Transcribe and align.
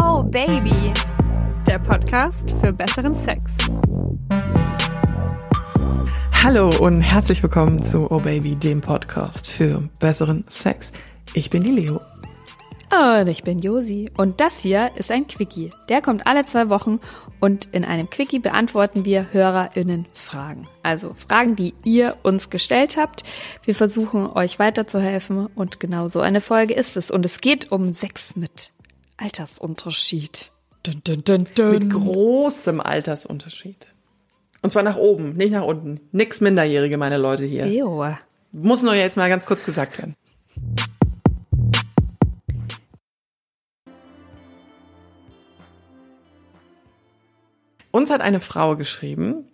Oh 0.00 0.22
Baby. 0.22 0.92
Der 1.66 1.78
Podcast 1.78 2.50
für 2.60 2.72
besseren 2.72 3.14
Sex. 3.14 3.52
Hallo 6.32 6.70
und 6.80 7.00
herzlich 7.00 7.42
willkommen 7.42 7.82
zu 7.82 8.10
Oh 8.10 8.20
Baby, 8.20 8.54
dem 8.54 8.80
Podcast 8.80 9.48
für 9.48 9.82
besseren 9.98 10.44
Sex. 10.48 10.92
Ich 11.34 11.50
bin 11.50 11.64
die 11.64 11.72
Leo. 11.72 12.00
Und 12.90 13.26
ich 13.26 13.42
bin 13.42 13.58
Josi. 13.58 14.10
Und 14.16 14.40
das 14.40 14.60
hier 14.60 14.90
ist 14.94 15.10
ein 15.10 15.26
Quickie. 15.26 15.72
Der 15.88 16.00
kommt 16.00 16.26
alle 16.26 16.44
zwei 16.44 16.70
Wochen 16.70 17.00
und 17.40 17.66
in 17.66 17.84
einem 17.84 18.08
Quickie 18.08 18.38
beantworten 18.38 19.04
wir 19.04 19.32
HörerInnen 19.32 20.06
Fragen. 20.14 20.68
Also 20.82 21.14
Fragen, 21.16 21.56
die 21.56 21.74
ihr 21.84 22.16
uns 22.22 22.50
gestellt 22.50 22.96
habt. 22.96 23.24
Wir 23.64 23.74
versuchen 23.74 24.26
euch 24.28 24.58
weiterzuhelfen 24.58 25.48
und 25.54 25.80
genau 25.80 26.08
so 26.08 26.20
eine 26.20 26.40
Folge 26.40 26.74
ist 26.74 26.96
es. 26.96 27.10
Und 27.10 27.26
es 27.26 27.40
geht 27.40 27.72
um 27.72 27.92
Sex 27.94 28.36
mit 28.36 28.72
Altersunterschied. 29.18 30.52
Dun, 30.84 31.02
dun, 31.04 31.24
dun, 31.24 31.46
dun. 31.54 31.70
Mit 31.72 31.90
großem 31.90 32.80
Altersunterschied. 32.80 33.92
Und 34.62 34.70
zwar 34.70 34.82
nach 34.82 34.96
oben, 34.96 35.34
nicht 35.34 35.52
nach 35.52 35.64
unten. 35.64 36.00
Nix 36.12 36.40
Minderjährige, 36.40 36.96
meine 36.98 37.18
Leute 37.18 37.44
hier. 37.44 37.66
Ew. 37.66 38.14
Muss 38.52 38.82
nur 38.82 38.94
jetzt 38.94 39.16
mal 39.16 39.28
ganz 39.28 39.44
kurz 39.44 39.64
gesagt 39.64 39.98
werden. 39.98 40.14
Uns 47.90 48.10
hat 48.10 48.20
eine 48.20 48.40
Frau 48.40 48.76
geschrieben, 48.76 49.46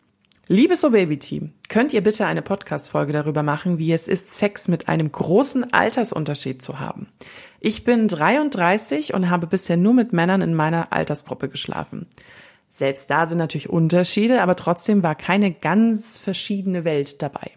Liebes 0.46 0.82
So 0.82 0.90
Baby 0.90 1.18
Team, 1.18 1.54
könnt 1.70 1.94
ihr 1.94 2.02
bitte 2.02 2.26
eine 2.26 2.42
Podcast-Folge 2.42 3.14
darüber 3.14 3.42
machen, 3.42 3.78
wie 3.78 3.94
es 3.94 4.08
ist, 4.08 4.34
Sex 4.34 4.68
mit 4.68 4.88
einem 4.88 5.10
großen 5.10 5.72
Altersunterschied 5.72 6.60
zu 6.60 6.78
haben? 6.78 7.08
Ich 7.60 7.84
bin 7.84 8.08
33 8.08 9.14
und 9.14 9.30
habe 9.30 9.46
bisher 9.46 9.78
nur 9.78 9.94
mit 9.94 10.12
Männern 10.12 10.42
in 10.42 10.52
meiner 10.52 10.92
Altersgruppe 10.92 11.48
geschlafen. 11.48 12.08
Selbst 12.76 13.08
da 13.08 13.28
sind 13.28 13.38
natürlich 13.38 13.70
Unterschiede, 13.70 14.42
aber 14.42 14.56
trotzdem 14.56 15.04
war 15.04 15.14
keine 15.14 15.52
ganz 15.52 16.18
verschiedene 16.18 16.84
Welt 16.84 17.22
dabei. 17.22 17.52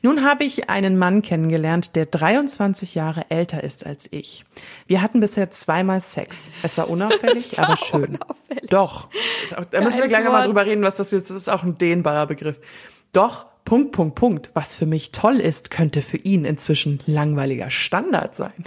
Nun 0.00 0.24
habe 0.24 0.44
ich 0.44 0.70
einen 0.70 0.96
Mann 0.96 1.22
kennengelernt, 1.22 1.96
der 1.96 2.06
23 2.06 2.94
Jahre 2.94 3.28
älter 3.30 3.64
ist 3.64 3.84
als 3.84 4.06
ich. 4.12 4.44
Wir 4.86 5.02
hatten 5.02 5.18
bisher 5.18 5.50
zweimal 5.50 6.00
Sex. 6.00 6.52
Es 6.62 6.78
war 6.78 6.88
unauffällig, 6.88 7.50
war 7.58 7.66
aber 7.66 7.76
schön. 7.78 8.14
unauffällig. 8.14 8.70
Doch. 8.70 9.08
Da 9.72 9.80
müssen 9.80 10.02
wir 10.02 10.06
gleich 10.06 10.22
nochmal 10.22 10.46
drüber 10.46 10.64
reden, 10.64 10.84
was 10.84 10.94
das 10.94 11.12
ist. 11.12 11.30
Das 11.30 11.36
ist 11.36 11.48
auch 11.48 11.64
ein 11.64 11.76
dehnbarer 11.76 12.28
Begriff. 12.28 12.60
Doch, 13.12 13.46
Punkt, 13.64 13.90
Punkt, 13.90 14.14
Punkt. 14.14 14.50
Was 14.54 14.76
für 14.76 14.86
mich 14.86 15.10
toll 15.10 15.40
ist, 15.40 15.72
könnte 15.72 16.00
für 16.00 16.18
ihn 16.18 16.44
inzwischen 16.44 17.02
langweiliger 17.06 17.70
Standard 17.70 18.36
sein. 18.36 18.64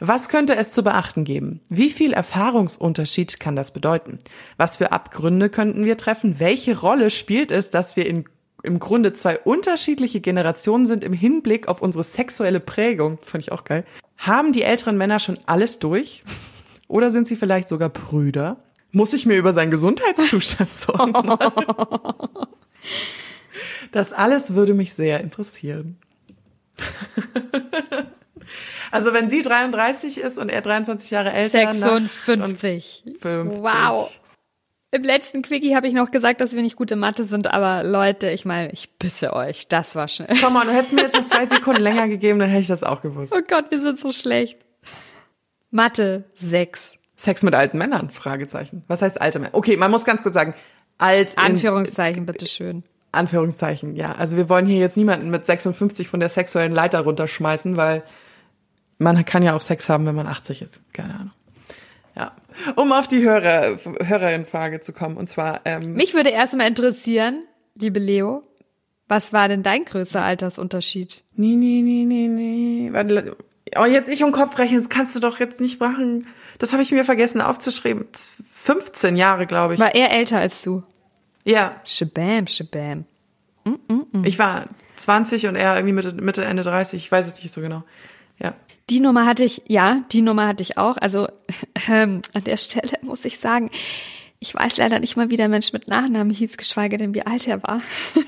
Was 0.00 0.28
könnte 0.28 0.56
es 0.56 0.70
zu 0.70 0.82
beachten 0.82 1.24
geben? 1.24 1.60
Wie 1.68 1.90
viel 1.90 2.12
Erfahrungsunterschied 2.12 3.40
kann 3.40 3.56
das 3.56 3.72
bedeuten? 3.72 4.18
Was 4.56 4.76
für 4.76 4.92
Abgründe 4.92 5.50
könnten 5.50 5.84
wir 5.84 5.96
treffen? 5.96 6.38
Welche 6.40 6.80
Rolle 6.80 7.10
spielt 7.10 7.50
es, 7.50 7.70
dass 7.70 7.96
wir 7.96 8.06
in, 8.06 8.24
im 8.62 8.78
Grunde 8.78 9.12
zwei 9.12 9.38
unterschiedliche 9.38 10.20
Generationen 10.20 10.86
sind 10.86 11.04
im 11.04 11.12
Hinblick 11.12 11.68
auf 11.68 11.82
unsere 11.82 12.04
sexuelle 12.04 12.60
Prägung? 12.60 13.18
Das 13.20 13.30
fand 13.30 13.44
ich 13.44 13.52
auch 13.52 13.64
geil. 13.64 13.84
Haben 14.16 14.52
die 14.52 14.62
älteren 14.62 14.96
Männer 14.96 15.18
schon 15.18 15.38
alles 15.46 15.78
durch? 15.78 16.24
Oder 16.88 17.10
sind 17.10 17.26
sie 17.26 17.36
vielleicht 17.36 17.68
sogar 17.68 17.88
Brüder? 17.88 18.58
Muss 18.92 19.12
ich 19.12 19.26
mir 19.26 19.36
über 19.36 19.52
seinen 19.52 19.70
Gesundheitszustand 19.70 20.72
Sorgen? 20.74 21.36
Das 23.90 24.12
alles 24.12 24.54
würde 24.54 24.74
mich 24.74 24.94
sehr 24.94 25.20
interessieren. 25.20 25.98
Also 28.94 29.12
wenn 29.12 29.28
sie 29.28 29.42
33 29.42 30.18
ist 30.18 30.38
und 30.38 30.48
er 30.48 30.60
23 30.60 31.10
Jahre 31.10 31.32
älter. 31.32 31.64
nach- 31.64 31.72
56. 31.72 33.02
und 33.06 33.18
50. 33.20 33.60
Wow. 33.60 34.20
Im 34.92 35.02
letzten 35.02 35.42
Quickie 35.42 35.74
habe 35.74 35.88
ich 35.88 35.94
noch 35.94 36.12
gesagt, 36.12 36.40
dass 36.40 36.52
wir 36.52 36.62
nicht 36.62 36.76
gute 36.76 36.94
Mathe 36.94 37.24
sind, 37.24 37.48
aber 37.48 37.82
Leute, 37.82 38.30
ich 38.30 38.44
meine, 38.44 38.70
ich 38.70 38.96
bitte 38.96 39.32
euch, 39.32 39.66
das 39.66 39.96
war 39.96 40.06
schnell. 40.06 40.28
Komm 40.40 40.52
mal, 40.52 40.64
du 40.64 40.70
hättest 40.72 40.92
mir 40.92 41.02
jetzt 41.02 41.16
noch 41.16 41.24
zwei 41.24 41.44
Sekunden 41.44 41.82
länger 41.82 42.06
gegeben, 42.06 42.38
dann 42.38 42.48
hätte 42.48 42.60
ich 42.60 42.68
das 42.68 42.84
auch 42.84 43.02
gewusst. 43.02 43.34
Oh 43.36 43.40
Gott, 43.48 43.72
wir 43.72 43.80
sind 43.80 43.98
so 43.98 44.12
schlecht. 44.12 44.58
Mathe 45.72 46.22
6. 46.34 46.98
Sex 47.16 47.42
mit 47.42 47.54
alten 47.56 47.78
Männern? 47.78 48.12
Fragezeichen. 48.12 48.84
Was 48.86 49.02
heißt 49.02 49.20
alte 49.20 49.40
Männer? 49.40 49.54
Okay, 49.54 49.76
man 49.76 49.90
muss 49.90 50.04
ganz 50.04 50.22
kurz 50.22 50.34
sagen, 50.34 50.54
alt 50.98 51.32
in 51.32 51.38
Anführungszeichen, 51.40 52.26
bitteschön. 52.26 52.84
Anführungszeichen, 53.10 53.96
ja. 53.96 54.12
Also 54.14 54.36
wir 54.36 54.48
wollen 54.48 54.66
hier 54.66 54.78
jetzt 54.78 54.96
niemanden 54.96 55.30
mit 55.30 55.44
56 55.44 56.06
von 56.06 56.20
der 56.20 56.28
sexuellen 56.28 56.72
Leiter 56.72 57.00
runterschmeißen, 57.00 57.76
weil 57.76 58.04
man 59.04 59.24
kann 59.24 59.42
ja 59.42 59.54
auch 59.54 59.60
Sex 59.60 59.88
haben, 59.88 60.06
wenn 60.06 60.14
man 60.14 60.26
80 60.26 60.62
ist. 60.62 60.80
Keine 60.92 61.14
Ahnung. 61.14 61.32
Ja. 62.16 62.32
Um 62.76 62.92
auf 62.92 63.08
die 63.08 63.22
Hörer, 63.22 63.76
Hörerin-Frage 64.02 64.80
zu 64.80 64.92
kommen, 64.92 65.16
und 65.16 65.28
zwar, 65.28 65.60
ähm, 65.64 65.94
Mich 65.94 66.14
würde 66.14 66.30
erstmal 66.30 66.68
interessieren, 66.68 67.40
liebe 67.74 67.98
Leo, 67.98 68.42
was 69.08 69.32
war 69.32 69.48
denn 69.48 69.62
dein 69.62 69.84
größter 69.84 70.22
Altersunterschied? 70.22 71.22
Nee, 71.36 71.56
nee, 71.56 71.82
nee, 71.82 72.04
nee, 72.04 72.28
nee. 72.28 72.92
Warte, 72.92 73.36
oh, 73.76 73.84
jetzt 73.84 74.08
ich 74.08 74.22
um 74.24 74.32
Kopf 74.32 74.58
rechnen, 74.58 74.80
das 74.80 74.88
kannst 74.88 75.14
du 75.14 75.20
doch 75.20 75.40
jetzt 75.40 75.60
nicht 75.60 75.80
machen. 75.80 76.26
Das 76.58 76.72
habe 76.72 76.82
ich 76.82 76.92
mir 76.92 77.04
vergessen 77.04 77.40
aufzuschreiben. 77.40 78.06
15 78.62 79.16
Jahre, 79.16 79.46
glaube 79.46 79.74
ich. 79.74 79.80
War 79.80 79.94
er 79.94 80.12
älter 80.12 80.38
als 80.38 80.62
du? 80.62 80.84
Ja, 81.44 81.80
Shabam, 81.84 82.46
shabam. 82.46 83.04
ich 84.22 84.38
war 84.38 84.64
20 84.96 85.48
und 85.48 85.56
er 85.56 85.76
irgendwie 85.76 85.92
Mitte, 85.92 86.12
Mitte, 86.12 86.44
Ende 86.44 86.62
30. 86.62 87.04
Ich 87.04 87.12
weiß 87.12 87.26
es 87.26 87.42
nicht 87.42 87.52
so 87.52 87.60
genau. 87.60 87.82
Ja. 88.38 88.54
Die 88.90 89.00
Nummer 89.00 89.26
hatte 89.26 89.44
ich, 89.44 89.62
ja, 89.66 90.02
die 90.12 90.22
Nummer 90.22 90.46
hatte 90.46 90.62
ich 90.62 90.78
auch. 90.78 90.96
Also 90.98 91.28
ähm, 91.88 92.22
an 92.32 92.44
der 92.44 92.56
Stelle 92.56 92.92
muss 93.02 93.24
ich 93.24 93.38
sagen, 93.38 93.70
ich 94.40 94.54
weiß 94.54 94.76
leider 94.76 95.00
nicht 95.00 95.16
mal, 95.16 95.30
wie 95.30 95.36
der 95.36 95.48
Mensch 95.48 95.72
mit 95.72 95.88
Nachnamen 95.88 96.32
hieß, 96.32 96.56
geschweige 96.56 96.98
denn, 96.98 97.14
wie 97.14 97.26
alt 97.26 97.46
er 97.48 97.62
war. 97.62 97.80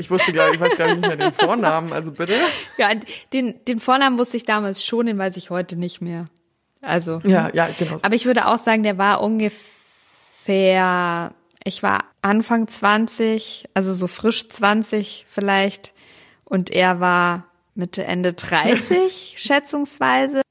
Ich 0.00 0.10
wusste 0.12 0.32
gar 0.32 0.48
ich 0.48 0.60
weiß 0.60 0.76
gar 0.76 0.86
nicht 0.86 1.00
mehr 1.00 1.16
den 1.16 1.32
Vornamen, 1.32 1.92
also 1.92 2.12
bitte. 2.12 2.34
Ja, 2.76 2.90
den, 3.32 3.56
den 3.66 3.80
Vornamen 3.80 4.16
wusste 4.16 4.36
ich 4.36 4.44
damals 4.44 4.84
schon, 4.84 5.06
den 5.06 5.18
weiß 5.18 5.36
ich 5.36 5.50
heute 5.50 5.74
nicht 5.74 6.00
mehr. 6.00 6.28
Also. 6.80 7.20
Ja, 7.24 7.50
ja, 7.52 7.68
genau. 7.76 7.96
Aber 8.02 8.14
ich 8.14 8.24
würde 8.26 8.46
auch 8.46 8.58
sagen, 8.58 8.84
der 8.84 8.96
war 8.96 9.20
ungefähr, 9.22 9.64
ich 11.64 11.82
war 11.82 12.04
Anfang 12.22 12.68
20, 12.68 13.64
also 13.74 13.92
so 13.92 14.06
frisch 14.06 14.48
20 14.48 15.26
vielleicht. 15.28 15.94
Und 16.44 16.70
er 16.70 17.00
war 17.00 17.47
Mitte, 17.78 18.04
Ende 18.04 18.32
30, 18.32 19.34
schätzungsweise. 19.38 20.42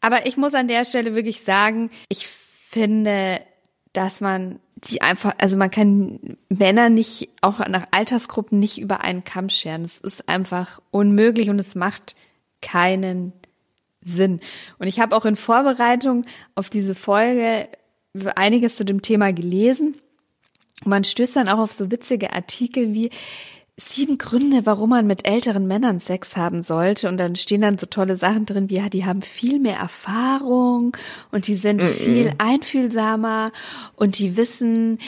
Aber 0.00 0.26
ich 0.26 0.36
muss 0.36 0.54
an 0.54 0.68
der 0.68 0.84
Stelle 0.84 1.14
wirklich 1.14 1.42
sagen, 1.42 1.90
ich 2.08 2.26
finde, 2.26 3.40
dass 3.92 4.20
man 4.20 4.58
die 4.74 5.02
einfach, 5.02 5.34
also 5.38 5.56
man 5.56 5.70
kann 5.70 6.36
Männer 6.48 6.88
nicht, 6.88 7.28
auch 7.40 7.60
nach 7.68 7.86
Altersgruppen 7.92 8.58
nicht 8.58 8.78
über 8.78 9.02
einen 9.02 9.22
Kamm 9.22 9.48
scheren. 9.48 9.82
Es 9.82 9.98
ist 9.98 10.28
einfach 10.28 10.80
unmöglich 10.90 11.50
und 11.50 11.58
es 11.58 11.74
macht 11.74 12.16
keinen 12.60 13.32
Sinn. 14.02 14.40
Und 14.78 14.88
ich 14.88 14.98
habe 14.98 15.14
auch 15.14 15.24
in 15.24 15.36
Vorbereitung 15.36 16.24
auf 16.56 16.68
diese 16.68 16.94
Folge 16.94 17.68
einiges 18.34 18.74
zu 18.74 18.84
dem 18.84 19.02
Thema 19.02 19.32
gelesen. 19.32 19.96
Und 20.84 20.90
man 20.90 21.04
stößt 21.04 21.36
dann 21.36 21.48
auch 21.48 21.58
auf 21.58 21.72
so 21.72 21.90
witzige 21.90 22.32
Artikel 22.32 22.92
wie 22.92 23.10
sieben 23.80 24.18
Gründe, 24.18 24.66
warum 24.66 24.90
man 24.90 25.06
mit 25.06 25.26
älteren 25.26 25.66
Männern 25.66 25.98
Sex 25.98 26.36
haben 26.36 26.62
sollte. 26.62 27.08
Und 27.08 27.16
dann 27.16 27.36
stehen 27.36 27.62
dann 27.62 27.78
so 27.78 27.86
tolle 27.86 28.16
Sachen 28.16 28.46
drin, 28.46 28.68
wie 28.70 28.76
ja, 28.76 28.88
die 28.88 29.04
haben 29.06 29.22
viel 29.22 29.58
mehr 29.58 29.76
Erfahrung 29.78 30.96
und 31.30 31.46
die 31.46 31.56
sind 31.56 31.82
viel 31.82 32.30
einfühlsamer 32.38 33.50
und 33.96 34.18
die 34.18 34.36
wissen, 34.36 34.98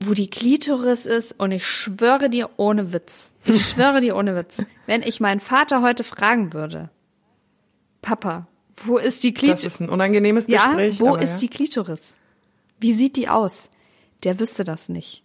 wo 0.00 0.12
die 0.12 0.28
Klitoris 0.28 1.06
ist. 1.06 1.38
Und 1.38 1.52
ich 1.52 1.66
schwöre 1.66 2.28
dir 2.28 2.50
ohne 2.56 2.92
Witz, 2.92 3.32
ich 3.44 3.64
schwöre 3.68 4.00
dir 4.00 4.16
ohne 4.16 4.34
Witz, 4.36 4.58
wenn 4.86 5.02
ich 5.02 5.20
meinen 5.20 5.40
Vater 5.40 5.80
heute 5.82 6.02
fragen 6.04 6.52
würde, 6.52 6.90
Papa, 8.02 8.42
wo 8.84 8.98
ist 8.98 9.22
die 9.22 9.32
Das 9.32 9.40
Klitoris? 9.40 9.64
ist 9.64 9.80
ein 9.80 9.88
unangenehmes 9.88 10.48
Ja, 10.48 10.66
Gespräch. 10.66 11.00
wo 11.00 11.10
aber 11.10 11.22
ist 11.22 11.34
ja. 11.34 11.38
die 11.38 11.48
Klitoris? 11.48 12.16
Wie 12.80 12.92
sieht 12.92 13.16
die 13.16 13.28
aus? 13.28 13.70
Der 14.24 14.40
wüsste 14.40 14.64
das 14.64 14.88
nicht. 14.88 15.22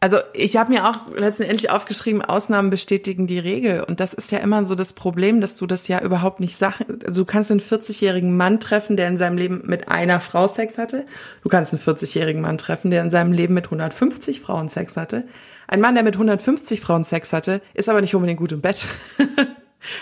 Also 0.00 0.18
ich 0.34 0.56
habe 0.56 0.72
mir 0.72 0.88
auch 0.88 1.16
letztendlich 1.16 1.70
aufgeschrieben, 1.70 2.20
Ausnahmen 2.20 2.68
bestätigen 2.68 3.26
die 3.26 3.38
Regel. 3.38 3.82
Und 3.82 3.98
das 3.98 4.12
ist 4.12 4.30
ja 4.30 4.38
immer 4.38 4.64
so 4.66 4.74
das 4.74 4.92
Problem, 4.92 5.40
dass 5.40 5.56
du 5.56 5.66
das 5.66 5.88
ja 5.88 6.02
überhaupt 6.02 6.38
nicht 6.38 6.56
sagen. 6.56 6.98
Also 7.06 7.22
du 7.22 7.26
kannst 7.26 7.50
einen 7.50 7.60
40-jährigen 7.60 8.36
Mann 8.36 8.60
treffen, 8.60 8.96
der 8.98 9.08
in 9.08 9.16
seinem 9.16 9.38
Leben 9.38 9.62
mit 9.64 9.88
einer 9.88 10.20
Frau 10.20 10.48
Sex 10.48 10.76
hatte. 10.76 11.06
Du 11.42 11.48
kannst 11.48 11.72
einen 11.72 11.82
40-jährigen 11.82 12.42
Mann 12.42 12.58
treffen, 12.58 12.90
der 12.90 13.02
in 13.02 13.10
seinem 13.10 13.32
Leben 13.32 13.54
mit 13.54 13.64
150 13.66 14.40
Frauen 14.40 14.68
Sex 14.68 14.96
hatte. 14.98 15.24
Ein 15.66 15.80
Mann, 15.80 15.94
der 15.94 16.04
mit 16.04 16.14
150 16.14 16.80
Frauen 16.80 17.02
Sex 17.02 17.32
hatte, 17.32 17.62
ist 17.72 17.88
aber 17.88 18.02
nicht 18.02 18.14
unbedingt 18.14 18.38
gut 18.38 18.52
im 18.52 18.60
Bett. 18.60 18.86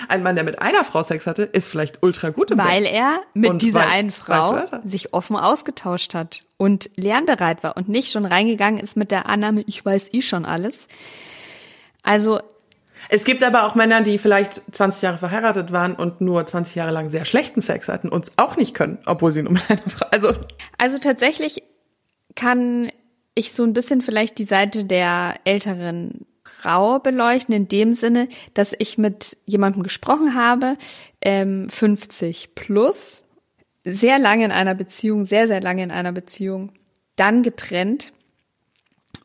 Ein 0.09 0.23
Mann, 0.23 0.35
der 0.35 0.45
mit 0.45 0.61
einer 0.63 0.85
Frau 0.85 1.03
Sex 1.03 1.27
hatte, 1.27 1.43
ist 1.45 1.69
vielleicht 1.69 2.03
ultra 2.03 2.31
gut 2.31 2.51
im 2.51 2.59
Weil 2.59 2.83
Bett. 2.83 2.93
er 2.93 3.21
mit 3.35 3.51
Und 3.51 3.63
dieser 3.63 3.81
vice- 3.81 3.91
einen 3.91 4.11
Frau 4.11 4.61
sich 4.85 5.13
offen 5.15 5.37
ausgetauscht 5.37 6.15
hat 6.15 6.43
und 6.57 6.91
lernbereit 6.97 7.63
war 7.63 7.77
und 7.77 7.89
nicht 7.89 8.11
schon 8.11 8.25
reingegangen 8.27 8.81
ist 8.81 8.97
mit 8.97 9.11
der 9.11 9.29
Annahme, 9.29 9.63
ich 9.67 9.85
weiß 9.85 10.09
eh 10.13 10.23
schon 10.23 10.45
alles. 10.45 10.89
Also, 12.03 12.41
Es 13.09 13.25
gibt 13.25 13.43
aber 13.43 13.65
auch 13.65 13.75
Männer, 13.75 14.03
die 14.03 14.19
vielleicht 14.19 14.63
20 14.75 15.03
Jahre 15.03 15.19
verheiratet 15.19 15.73
waren 15.73 15.95
und 15.95 16.21
nur 16.21 16.45
20 16.47 16.75
Jahre 16.75 16.91
lang 16.93 17.09
sehr 17.09 17.25
schlechten 17.25 17.61
Sex 17.61 17.89
hatten 17.89 18.09
und 18.09 18.25
es 18.25 18.33
auch 18.39 18.57
nicht 18.57 18.75
können, 18.75 18.99
obwohl 19.07 19.33
sie 19.33 19.43
nur 19.43 19.53
mit 19.53 19.63
einer 19.71 19.81
Frau. 19.83 20.07
Also, 20.11 20.33
Also 20.79 20.99
tatsächlich 20.99 21.63
kann 22.35 22.91
ich 23.35 23.53
so 23.53 23.63
ein 23.65 23.73
bisschen 23.73 24.01
vielleicht 24.01 24.39
die 24.39 24.45
Seite 24.45 24.85
der 24.85 25.35
älteren 25.45 26.25
Frau 26.65 26.99
beleuchten, 26.99 27.55
in 27.55 27.69
dem 27.69 27.93
Sinne, 27.93 28.27
dass 28.55 28.73
ich 28.79 28.97
mit 28.97 29.37
jemandem 29.45 29.83
gesprochen 29.83 30.35
habe, 30.35 30.77
ähm, 31.21 31.69
50 31.69 32.55
plus, 32.55 33.23
sehr 33.85 34.19
lange 34.19 34.47
in 34.47 34.51
einer 34.51 34.75
Beziehung, 34.75 35.27
sehr, 35.27 35.47
sehr 35.47 35.61
lange 35.61 35.83
in 35.83 35.91
einer 35.91 36.13
Beziehung, 36.13 36.73
dann 37.17 37.43
getrennt 37.43 38.15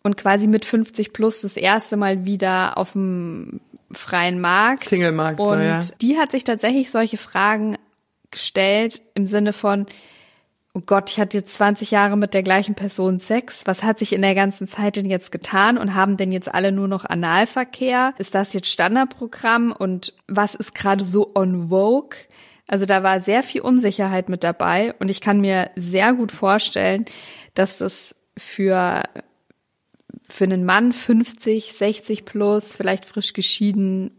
und 0.03 0.17
quasi 0.17 0.47
mit 0.47 0.65
50 0.65 1.13
plus 1.13 1.39
das 1.41 1.55
erste 1.55 1.95
Mal 1.95 2.25
wieder 2.25 2.77
auf 2.77 2.91
dem 2.91 3.61
freien 3.91 4.41
Markt. 4.41 4.83
Single-Markt, 4.83 5.39
Und 5.39 5.47
so, 5.47 5.55
ja. 5.55 5.79
die 6.01 6.17
hat 6.17 6.31
sich 6.31 6.43
tatsächlich 6.43 6.91
solche 6.91 7.17
Fragen 7.17 7.77
gestellt 8.31 9.01
im 9.15 9.27
Sinne 9.27 9.53
von, 9.53 9.85
oh 10.73 10.81
Gott, 10.85 11.09
ich 11.11 11.19
hatte 11.19 11.37
jetzt 11.37 11.53
20 11.55 11.91
Jahre 11.91 12.17
mit 12.17 12.33
der 12.33 12.43
gleichen 12.43 12.75
Person 12.75 13.19
Sex. 13.19 13.63
Was 13.65 13.83
hat 13.83 13.99
sich 13.99 14.13
in 14.13 14.21
der 14.21 14.35
ganzen 14.35 14.67
Zeit 14.67 14.95
denn 14.95 15.05
jetzt 15.05 15.31
getan? 15.31 15.77
Und 15.77 15.95
haben 15.95 16.17
denn 16.17 16.31
jetzt 16.31 16.53
alle 16.53 16.71
nur 16.71 16.87
noch 16.87 17.05
Analverkehr? 17.05 18.13
Ist 18.17 18.35
das 18.35 18.53
jetzt 18.53 18.69
Standardprogramm? 18.69 19.71
Und 19.71 20.13
was 20.27 20.55
ist 20.55 20.75
gerade 20.75 21.03
so 21.03 21.31
on 21.35 21.69
vogue? 21.69 22.17
Also 22.67 22.85
da 22.85 23.01
war 23.01 23.19
sehr 23.19 23.41
viel 23.41 23.61
Unsicherheit 23.61 24.29
mit 24.29 24.43
dabei. 24.43 24.93
Und 24.99 25.09
ich 25.09 25.21
kann 25.21 25.41
mir 25.41 25.71
sehr 25.75 26.13
gut 26.13 26.31
vorstellen, 26.31 27.05
dass 27.55 27.77
das 27.77 28.15
für 28.37 29.03
für 30.29 30.43
einen 30.43 30.63
Mann 30.63 30.93
50, 30.93 31.73
60 31.73 32.23
plus, 32.23 32.75
vielleicht 32.75 33.05
frisch 33.05 33.33
geschieden, 33.33 34.11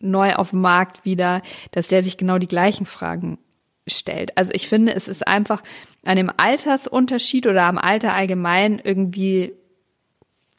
neu 0.00 0.34
auf 0.34 0.50
dem 0.50 0.62
Markt 0.62 1.04
wieder, 1.04 1.42
dass 1.72 1.88
der 1.88 2.02
sich 2.02 2.16
genau 2.16 2.38
die 2.38 2.46
gleichen 2.46 2.86
Fragen 2.86 3.38
stellt. 3.86 4.36
Also 4.36 4.52
ich 4.54 4.68
finde, 4.68 4.94
es 4.94 5.08
ist 5.08 5.26
einfach 5.26 5.62
an 6.04 6.16
dem 6.16 6.30
Altersunterschied 6.36 7.46
oder 7.46 7.62
am 7.64 7.78
Alter 7.78 8.14
allgemein 8.14 8.80
irgendwie 8.82 9.54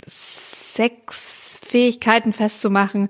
Sexfähigkeiten 0.08 2.34
festzumachen, 2.34 3.10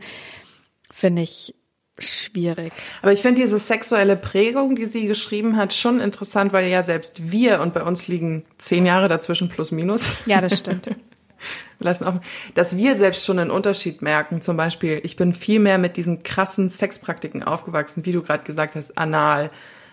finde 0.91 1.23
ich 1.23 1.55
schwierig. 1.99 2.71
Aber 3.01 3.11
ich 3.11 3.21
finde 3.21 3.41
diese 3.41 3.59
sexuelle 3.59 4.15
Prägung, 4.15 4.75
die 4.75 4.85
sie 4.85 5.07
geschrieben 5.07 5.57
hat, 5.57 5.73
schon 5.73 5.99
interessant, 5.99 6.53
weil 6.53 6.67
ja 6.67 6.83
selbst 6.83 7.31
wir 7.31 7.61
und 7.61 7.73
bei 7.73 7.83
uns 7.83 8.07
liegen 8.07 8.45
zehn 8.57 8.85
Jahre 8.85 9.07
dazwischen 9.07 9.49
plus 9.49 9.71
minus. 9.71 10.11
Ja, 10.25 10.41
das 10.41 10.57
stimmt. 10.57 10.89
Lassen 11.79 12.05
offen, 12.05 12.21
dass 12.53 12.77
wir 12.77 12.95
selbst 12.95 13.25
schon 13.25 13.39
einen 13.39 13.49
Unterschied 13.49 14.03
merken. 14.03 14.41
Zum 14.41 14.57
Beispiel, 14.57 15.01
ich 15.03 15.15
bin 15.15 15.33
viel 15.33 15.59
mehr 15.59 15.79
mit 15.79 15.97
diesen 15.97 16.21
krassen 16.21 16.69
Sexpraktiken 16.69 17.43
aufgewachsen, 17.43 18.05
wie 18.05 18.11
du 18.11 18.21
gerade 18.21 18.43
gesagt 18.43 18.75
hast, 18.75 18.97
anal. 18.97 19.49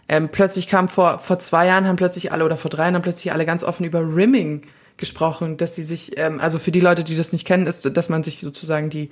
Ähm, 0.08 0.30
plötzlich 0.30 0.68
kam 0.68 0.88
vor, 0.88 1.18
vor 1.18 1.38
zwei 1.38 1.66
Jahren 1.66 1.86
haben 1.86 1.96
plötzlich 1.96 2.32
alle 2.32 2.44
oder 2.44 2.56
vor 2.56 2.70
drei 2.70 2.84
Jahren 2.84 2.94
haben 2.94 3.02
plötzlich 3.02 3.32
alle 3.32 3.44
ganz 3.44 3.62
offen 3.62 3.84
über 3.84 4.00
Rimming 4.00 4.62
gesprochen, 4.96 5.56
dass 5.56 5.74
sie 5.74 5.82
sich, 5.82 6.18
ähm, 6.18 6.40
also 6.40 6.58
für 6.58 6.72
die 6.72 6.80
Leute, 6.80 7.04
die 7.04 7.16
das 7.16 7.32
nicht 7.32 7.46
kennen, 7.46 7.66
ist, 7.66 7.96
dass 7.96 8.08
man 8.08 8.22
sich 8.22 8.40
sozusagen 8.40 8.90
die 8.90 9.10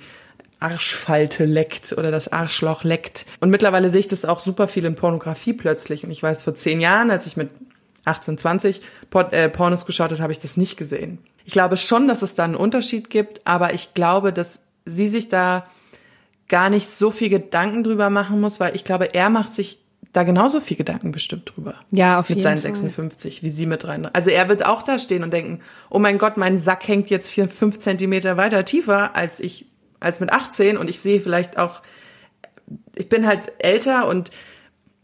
Arschfalte 0.59 1.45
leckt 1.45 1.93
oder 1.97 2.11
das 2.11 2.31
Arschloch 2.31 2.83
leckt. 2.83 3.25
Und 3.39 3.49
mittlerweile 3.51 3.89
sehe 3.89 3.99
ich 3.99 4.07
das 4.07 4.25
auch 4.25 4.39
super 4.39 4.67
viel 4.67 4.85
in 4.85 4.95
Pornografie 4.95 5.53
plötzlich. 5.53 6.03
Und 6.03 6.11
ich 6.11 6.23
weiß, 6.23 6.43
vor 6.43 6.55
zehn 6.55 6.81
Jahren, 6.81 7.11
als 7.11 7.27
ich 7.27 7.37
mit 7.37 7.51
18, 8.05 8.37
20 8.37 8.81
Por 9.09 9.31
äh, 9.33 9.49
Pornos 9.49 9.85
geschaut 9.85 10.11
habe, 10.11 10.21
habe 10.21 10.33
ich 10.33 10.39
das 10.39 10.57
nicht 10.57 10.77
gesehen. 10.77 11.19
Ich 11.45 11.53
glaube 11.53 11.77
schon, 11.77 12.07
dass 12.07 12.21
es 12.21 12.33
da 12.33 12.43
einen 12.43 12.55
Unterschied 12.55 13.09
gibt, 13.09 13.45
aber 13.45 13.73
ich 13.73 13.93
glaube, 13.93 14.33
dass 14.33 14.63
sie 14.85 15.07
sich 15.07 15.27
da 15.27 15.67
gar 16.47 16.69
nicht 16.69 16.87
so 16.87 17.11
viel 17.11 17.29
Gedanken 17.29 17.83
drüber 17.83 18.09
machen 18.09 18.41
muss, 18.41 18.59
weil 18.59 18.75
ich 18.75 18.83
glaube, 18.83 19.13
er 19.13 19.29
macht 19.29 19.53
sich 19.53 19.79
da 20.17 20.23
genauso 20.23 20.59
viel 20.61 20.75
Gedanken 20.77 21.11
bestimmt 21.11 21.51
drüber. 21.55 21.75
Ja, 21.91 22.19
auf 22.19 22.27
mit 22.29 22.37
jeden 22.37 22.41
seinen 22.41 22.57
Fall. 22.61 22.73
56, 22.75 23.43
wie 23.43 23.49
sie 23.49 23.65
mit 23.67 23.87
rein. 23.87 24.07
Also 24.13 24.31
er 24.31 24.49
wird 24.49 24.65
auch 24.65 24.81
da 24.81 24.97
stehen 24.99 25.23
und 25.23 25.31
denken, 25.31 25.61
oh 25.91 25.99
mein 25.99 26.17
Gott, 26.17 26.37
mein 26.37 26.57
Sack 26.57 26.87
hängt 26.87 27.09
jetzt 27.09 27.29
vier, 27.29 27.47
fünf 27.47 27.77
Zentimeter 27.77 28.35
weiter 28.35 28.65
tiefer 28.65 29.15
als 29.15 29.39
ich, 29.39 29.67
als 29.99 30.19
mit 30.19 30.31
18 30.33 30.77
und 30.77 30.89
ich 30.89 30.99
sehe 30.99 31.21
vielleicht 31.21 31.57
auch, 31.59 31.81
ich 32.95 33.09
bin 33.09 33.27
halt 33.27 33.53
älter 33.59 34.07
und 34.07 34.31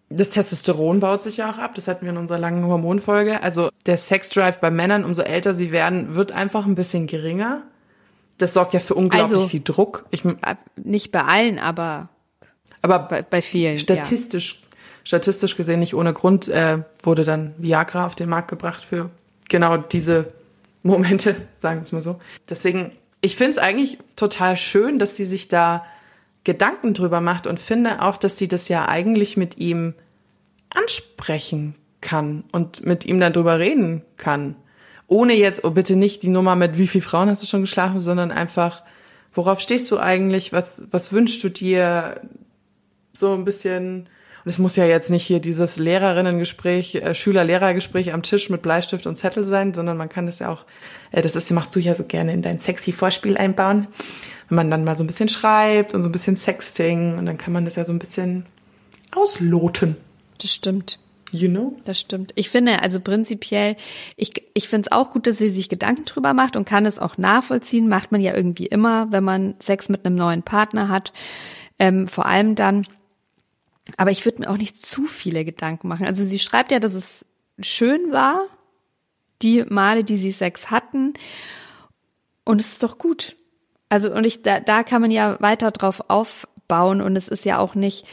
das 0.10 0.30
Testosteron 0.31 1.00
baut 1.00 1.24
sich 1.24 1.38
ja 1.38 1.50
auch 1.51 1.57
ab. 1.57 1.74
Das 1.75 1.88
hatten 1.88 2.06
wir 2.06 2.12
in 2.12 2.18
unserer 2.18 2.38
langen 2.39 2.65
Hormonfolge. 2.65 3.42
Also 3.42 3.69
der 3.86 3.98
Sexdrive 3.98 4.60
bei 4.60 4.69
Männern, 4.71 5.06
umso 5.06 5.21
älter 5.21 5.54
sie 5.54 5.71
werden, 5.71 6.15
wird 6.15 6.31
einfach 6.31 6.65
ein 6.65 6.75
bisschen 6.75 7.07
geringer. 7.07 7.63
Das 8.39 8.54
sorgt 8.54 8.74
ja 8.74 8.80
für 8.80 8.95
unglaublich 8.95 9.33
Also- 9.36 9.48
viel 9.48 9.62
Druck. 9.63 10.06
Ich, 10.12 10.25
Äh, 10.25 10.33
Nicht 10.83 11.12
bei 11.12 11.21
allen, 11.24 11.60
aber 11.60 12.10
aber 12.81 13.00
bei, 13.00 13.21
bei 13.21 13.42
vielen. 13.42 13.77
statistisch, 13.77 14.62
statistisch 15.03 15.55
gesehen 15.57 15.79
nicht 15.79 15.95
ohne 15.95 16.13
Grund 16.13 16.47
äh, 16.47 16.79
wurde 17.01 17.23
dann 17.23 17.53
Viagra 17.57 18.05
auf 18.05 18.15
den 18.15 18.29
Markt 18.29 18.50
gebracht 18.50 18.83
für 18.83 19.09
genau 19.50 19.77
diese 19.77 20.33
Momente, 20.81 21.35
sagen 21.57 21.79
wir 21.79 21.83
es 21.83 21.91
mal 21.91 22.01
so. 22.01 22.19
Deswegen, 22.50 22.91
ich 23.21 23.35
finde 23.35 23.51
es 23.51 23.57
eigentlich 23.57 23.97
total 24.15 24.57
schön, 24.57 25.00
dass 25.00 25.15
sie 25.15 25.25
sich 25.25 25.47
da 25.47 25.85
Gedanken 26.44 26.94
drüber 26.94 27.21
macht 27.21 27.47
und 27.47 27.59
finde 27.59 28.01
auch, 28.01 28.17
dass 28.17 28.38
sie 28.38 28.47
das 28.47 28.67
ja 28.67 28.88
eigentlich 28.88 29.38
mit 29.38 29.57
ihm 29.57 29.94
ansprechen 30.69 31.75
kann 32.01 32.44
und 32.51 32.85
mit 32.85 33.05
ihm 33.05 33.19
dann 33.19 33.33
drüber 33.33 33.59
reden 33.59 34.03
kann. 34.17 34.55
Ohne 35.07 35.33
jetzt, 35.33 35.63
oh 35.63 35.71
bitte 35.71 35.95
nicht 35.95 36.23
die 36.23 36.29
Nummer 36.29 36.55
mit 36.55 36.77
wie 36.77 36.88
viele 36.88 37.03
Frauen 37.03 37.29
hast 37.29 37.44
du 37.44 37.47
schon 37.47 37.61
geschlafen, 37.61 38.01
sondern 38.01 38.31
einfach, 38.31 38.83
worauf 39.31 39.59
stehst 39.59 39.89
du 39.91 40.00
eigentlich, 40.00 40.51
was, 40.51 40.85
was 40.91 41.13
wünschst 41.13 41.44
du 41.44 41.50
dir, 41.50 42.19
so 43.13 43.33
ein 43.33 43.45
bisschen, 43.45 44.09
und 44.43 44.49
es 44.49 44.59
muss 44.59 44.75
ja 44.75 44.85
jetzt 44.85 45.09
nicht 45.09 45.25
hier 45.25 45.39
dieses 45.39 45.77
Lehrerinnengespräch, 45.77 46.95
äh, 46.95 47.15
Schüler-Lehrer-Gespräch 47.15 48.13
am 48.13 48.23
Tisch 48.23 48.49
mit 48.49 48.61
Bleistift 48.61 49.07
und 49.07 49.15
Zettel 49.15 49.43
sein, 49.43 49.73
sondern 49.73 49.95
man 49.97 50.09
kann 50.09 50.25
das 50.25 50.39
ja 50.39 50.49
auch, 50.49 50.65
äh, 51.11 51.21
das 51.21 51.35
ist, 51.35 51.49
machst 51.51 51.75
du 51.75 51.79
ja 51.79 51.95
so 51.95 52.03
gerne 52.03 52.33
in 52.33 52.41
dein 52.41 52.59
sexy 52.59 52.91
Vorspiel 52.91 53.37
einbauen, 53.37 53.87
wenn 54.49 54.55
man 54.57 54.69
dann 54.71 54.83
mal 54.83 54.95
so 54.95 55.03
ein 55.03 55.07
bisschen 55.07 55.29
schreibt 55.29 55.93
und 55.93 56.03
so 56.03 56.09
ein 56.09 56.11
bisschen 56.11 56.35
Sexting 56.35 57.17
und 57.17 57.25
dann 57.25 57.37
kann 57.37 57.53
man 57.53 57.65
das 57.65 57.75
ja 57.75 57.85
so 57.85 57.93
ein 57.93 57.99
bisschen 57.99 58.45
ausloten, 59.15 59.95
Das 60.41 60.51
stimmt. 60.51 60.99
you 61.31 61.47
know? 61.49 61.77
Das 61.85 61.99
stimmt. 61.99 62.33
Ich 62.35 62.49
finde, 62.49 62.81
also 62.81 62.99
prinzipiell, 62.99 63.75
ich, 64.17 64.31
ich 64.53 64.67
finde 64.67 64.87
es 64.89 64.91
auch 64.91 65.11
gut, 65.11 65.25
dass 65.27 65.37
sie 65.37 65.49
sich 65.49 65.69
Gedanken 65.69 66.05
drüber 66.05 66.33
macht 66.33 66.55
und 66.55 66.65
kann 66.65 66.85
es 66.85 66.99
auch 66.99 67.17
nachvollziehen. 67.17 67.87
Macht 67.87 68.11
man 68.11 68.21
ja 68.21 68.35
irgendwie 68.35 68.65
immer, 68.65 69.11
wenn 69.11 69.23
man 69.23 69.55
Sex 69.59 69.87
mit 69.89 70.05
einem 70.05 70.15
neuen 70.15 70.43
Partner 70.43 70.89
hat. 70.89 71.13
Ähm, 71.79 72.07
vor 72.07 72.25
allem 72.25 72.55
dann. 72.55 72.85
Aber 73.97 74.12
ich 74.12 74.25
würde 74.25 74.41
mir 74.41 74.50
auch 74.50 74.57
nicht 74.57 74.75
zu 74.75 75.05
viele 75.05 75.46
Gedanken 75.46 75.88
machen. 75.88 76.05
Also 76.05 76.24
sie 76.24 76.39
schreibt 76.39 76.72
ja, 76.72 76.79
dass 76.79 76.93
es 76.93 77.25
schön 77.60 78.12
war, 78.12 78.46
die 79.41 79.63
Male, 79.67 80.03
die 80.03 80.17
sie 80.17 80.31
Sex 80.31 80.72
hatten. 80.72 81.13
Und 82.46 82.62
es 82.62 82.74
ist 82.74 82.84
doch 82.84 82.98
gut. 82.98 83.36
Also, 83.89 84.12
und 84.13 84.25
ich, 84.25 84.41
da, 84.41 84.60
da 84.60 84.84
kann 84.84 85.01
man 85.01 85.12
ja 85.12 85.39
weiter 85.41 85.72
drauf 85.72 86.10
aufbauen. 86.10 87.01
Und 87.01 87.15
es 87.15 87.27
ist 87.27 87.46
ja 87.46 87.60
auch 87.60 87.75
nicht, 87.75 88.05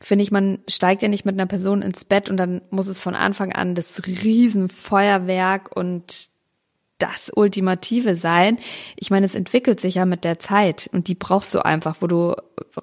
finde 0.00 0.22
ich, 0.22 0.30
man 0.30 0.58
steigt 0.68 1.02
ja 1.02 1.08
nicht 1.08 1.24
mit 1.24 1.34
einer 1.34 1.46
Person 1.46 1.82
ins 1.82 2.04
Bett 2.04 2.28
und 2.28 2.36
dann 2.36 2.60
muss 2.70 2.88
es 2.88 3.00
von 3.00 3.14
Anfang 3.14 3.52
an 3.52 3.74
das 3.74 4.06
Riesenfeuerwerk 4.06 5.74
und 5.74 6.28
das 7.04 7.30
Ultimative 7.34 8.16
sein. 8.16 8.56
Ich 8.96 9.10
meine, 9.10 9.26
es 9.26 9.34
entwickelt 9.34 9.78
sich 9.78 9.96
ja 9.96 10.06
mit 10.06 10.24
der 10.24 10.38
Zeit 10.38 10.88
und 10.92 11.08
die 11.08 11.14
brauchst 11.14 11.52
du 11.54 11.64
einfach, 11.64 11.96
wo 12.00 12.06
du 12.06 12.34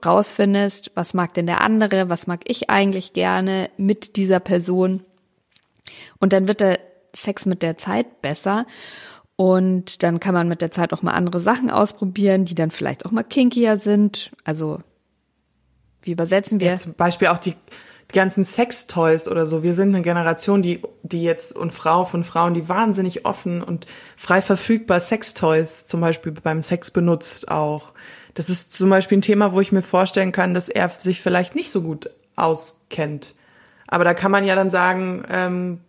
rausfindest, 0.06 0.92
was 0.94 1.13
mag 1.16 1.34
denn 1.34 1.48
der 1.48 1.62
andere, 1.62 2.10
was 2.10 2.28
mag 2.28 2.42
ich 2.48 2.70
eigentlich 2.70 3.13
gerne 3.13 3.70
mit 3.78 4.16
dieser 4.18 4.40
Person. 4.40 5.04
Und 6.20 6.34
dann 6.34 6.48
wird 6.48 6.62
der 6.62 6.80
Sex 7.16 7.46
mit 7.48 7.63
der 7.63 7.78
Zeit 7.78 8.22
besser. 8.22 8.66
Und 9.36 10.04
dann 10.04 10.20
kann 10.20 10.36
man 10.36 10.48
mit 10.48 10.62
der 10.62 10.70
Zeit 10.70 10.94
auch 10.94 11.01
mal 11.01 11.13
andere 11.13 11.40
Sachen 11.40 11.72
ausprobieren, 11.72 12.46
die 12.46 12.54
dann 12.54 12.70
vielleicht 12.70 13.06
auch 13.08 13.12
mal 13.12 13.24
kinkier 13.24 13.78
sind. 13.78 14.32
Also, 14.44 14.80
wie 16.04 16.12
übersetzen 16.12 16.60
wir? 16.60 16.68
Ja, 16.68 16.78
zum 16.78 16.94
Beispiel 16.94 17.30
auch 17.30 17.40
die, 17.40 17.56
die 18.12 18.18
ganzen 18.18 18.44
Sextoys 18.44 19.27
oder 19.27 19.46
so. 19.46 19.63
Wir 19.63 19.74
sind 19.74 19.89
eine 19.89 20.01
Generation, 20.01 20.62
die, 20.62 20.82
die 21.01 21.24
jetzt 21.24 21.56
und 21.56 21.72
Frau 21.72 22.03
von 22.03 22.24
Frauen, 22.24 22.53
die 22.53 22.68
wahnsinnig 22.68 23.25
offen 23.25 23.63
und 23.63 23.86
frei 24.18 24.41
verfügbar 24.41 25.00
Sextoys 25.00 25.88
zum 25.88 26.01
Beispiel 26.01 26.34
beim 26.34 26.62
Sex 26.62 26.91
benutzt 26.91 27.50
auch. 27.50 27.94
Das 28.34 28.50
ist 28.50 28.74
zum 28.74 28.89
Beispiel 28.89 29.20
ein 29.20 29.22
Thema, 29.22 29.53
wo 29.53 29.62
ich 29.62 29.72
mir 29.72 29.82
vorstellen 29.82 30.32
kann, 30.32 30.53
dass 30.53 30.68
er 30.68 30.89
sich 30.89 31.22
vielleicht 31.22 31.56
nicht 31.56 31.72
so 31.72 31.82
gut 31.82 32.10
auskennt. 32.36 33.36
Aber 33.88 34.03
da 34.03 34.13
kann 34.13 34.32
man 34.32 34.46
ja 34.46 34.56
dann 34.56 34.72
sagen, 34.72 35.24
ähm, 35.30 35.80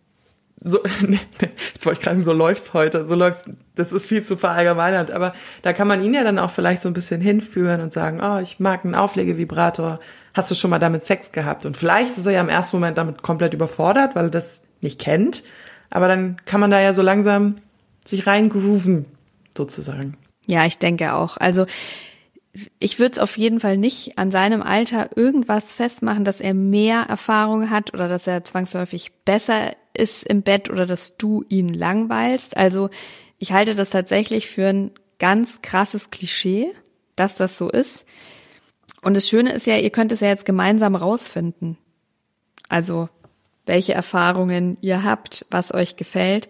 so, 0.64 0.81
nee, 1.00 1.19
nee, 1.40 1.50
jetzt 1.75 1.85
wollte 1.85 2.00
ich 2.00 2.04
gerade 2.04 2.21
so 2.21 2.33
läuft's 2.33 2.73
heute, 2.73 3.07
so 3.07 3.14
läuft's, 3.14 3.45
das 3.75 3.92
ist 3.92 4.07
viel 4.07 4.23
zu 4.23 4.37
verallgemeinert, 4.37 5.11
aber 5.11 5.33
da 5.62 5.73
kann 5.73 5.88
man 5.88 6.02
ihn 6.02 6.14
ja 6.14 6.23
dann 6.23 6.38
auch 6.38 6.50
vielleicht 6.50 6.83
so 6.83 6.88
ein 6.88 6.95
bisschen 6.95 7.21
hinführen 7.21 7.81
und 7.81 7.92
sagen, 7.92 8.21
oh, 8.23 8.38
ich 8.38 8.61
mag 8.61 8.85
einen 8.85 8.95
Auflegevibrator, 8.95 9.99
hast 10.35 10.50
du 10.50 10.54
schon 10.54 10.71
mal 10.71 10.78
damit 10.78 11.04
Sex 11.04 11.33
gehabt? 11.33 11.66
Und 11.66 11.76
vielleicht 11.76 12.16
ist 12.16 12.26
er 12.26 12.33
ja 12.33 12.40
im 12.40 12.49
ersten 12.49 12.76
Moment 12.76 12.97
damit 12.97 13.23
komplett 13.23 13.54
überfordert, 13.54 14.14
weil 14.14 14.26
er 14.26 14.31
das 14.31 14.62
nicht 14.81 15.00
kennt, 15.00 15.42
aber 15.90 16.07
dann 16.07 16.37
kann 16.45 16.61
man 16.61 16.71
da 16.71 16.81
ja 16.81 16.92
so 16.92 17.02
langsam 17.02 17.57
sich 18.04 18.26
reingrooven, 18.26 19.07
sozusagen. 19.57 20.16
Ja, 20.47 20.64
ich 20.64 20.78
denke 20.78 21.14
auch. 21.14 21.37
Also 21.37 21.66
ich 22.78 22.99
würde 22.99 23.12
es 23.12 23.19
auf 23.19 23.37
jeden 23.38 23.61
Fall 23.61 23.76
nicht 23.78 24.19
an 24.19 24.31
seinem 24.31 24.62
Alter 24.62 25.16
irgendwas 25.16 25.73
festmachen, 25.73 26.25
dass 26.25 26.40
er 26.40 26.54
mehr 26.54 27.07
Erfahrung 27.09 27.71
hat 27.71 27.95
oder 27.95 28.09
dass 28.09 28.26
er 28.26 28.45
zwangsläufig 28.45 29.12
besser 29.25 29.73
ist 29.95 30.25
im 30.25 30.43
Bett 30.43 30.71
oder 30.71 30.87
dass 30.87 31.17
du 31.17 31.45
ihn 31.49 31.69
langweilst. 31.69 32.57
Also 32.57 32.91
ich 33.39 33.53
halte 33.53 33.75
das 33.75 33.91
tatsächlich 33.91 34.49
für 34.49 34.69
ein 34.69 34.91
ganz 35.19 35.63
krasses 35.63 36.11
Klischee, 36.11 36.73
dass 37.17 37.37
das 37.37 37.59
so 37.59 37.69
ist. 37.69 38.07
Und 39.03 39.17
das 39.17 39.29
Schöne 39.29 39.53
ist 39.53 39.67
ja, 39.67 39.77
ihr 39.77 39.91
könnt 39.91 40.13
es 40.13 40.21
ja 40.21 40.29
jetzt 40.29 40.45
gemeinsam 40.45 40.95
rausfinden. 40.95 41.77
Also 42.69 43.09
welche 43.67 43.95
Erfahrungen 43.95 44.79
ihr 44.81 45.05
habt, 45.05 45.47
was 45.51 45.75
euch 45.75 45.97
gefällt. 45.97 46.49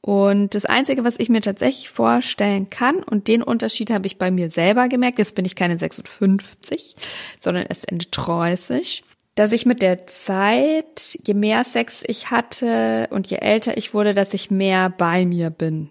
Und 0.00 0.54
das 0.56 0.64
Einzige, 0.64 1.04
was 1.04 1.18
ich 1.18 1.28
mir 1.28 1.42
tatsächlich 1.42 1.88
vorstellen 1.88 2.68
kann, 2.70 2.96
und 3.04 3.28
den 3.28 3.42
Unterschied 3.42 3.90
habe 3.90 4.06
ich 4.06 4.18
bei 4.18 4.30
mir 4.32 4.50
selber 4.50 4.88
gemerkt, 4.88 5.18
jetzt 5.18 5.36
bin 5.36 5.44
ich 5.44 5.54
keine 5.54 5.78
56, 5.78 6.96
sondern 7.40 7.66
erst 7.66 7.88
Ende 7.90 8.06
30, 8.10 9.04
dass 9.34 9.52
ich 9.52 9.64
mit 9.66 9.82
der 9.82 10.06
Zeit, 10.06 11.18
je 11.24 11.34
mehr 11.34 11.64
Sex 11.64 12.02
ich 12.06 12.30
hatte 12.30 13.08
und 13.10 13.28
je 13.28 13.36
älter 13.36 13.76
ich 13.76 13.94
wurde, 13.94 14.14
dass 14.14 14.34
ich 14.34 14.50
mehr 14.50 14.90
bei 14.90 15.24
mir 15.24 15.50
bin. 15.50 15.90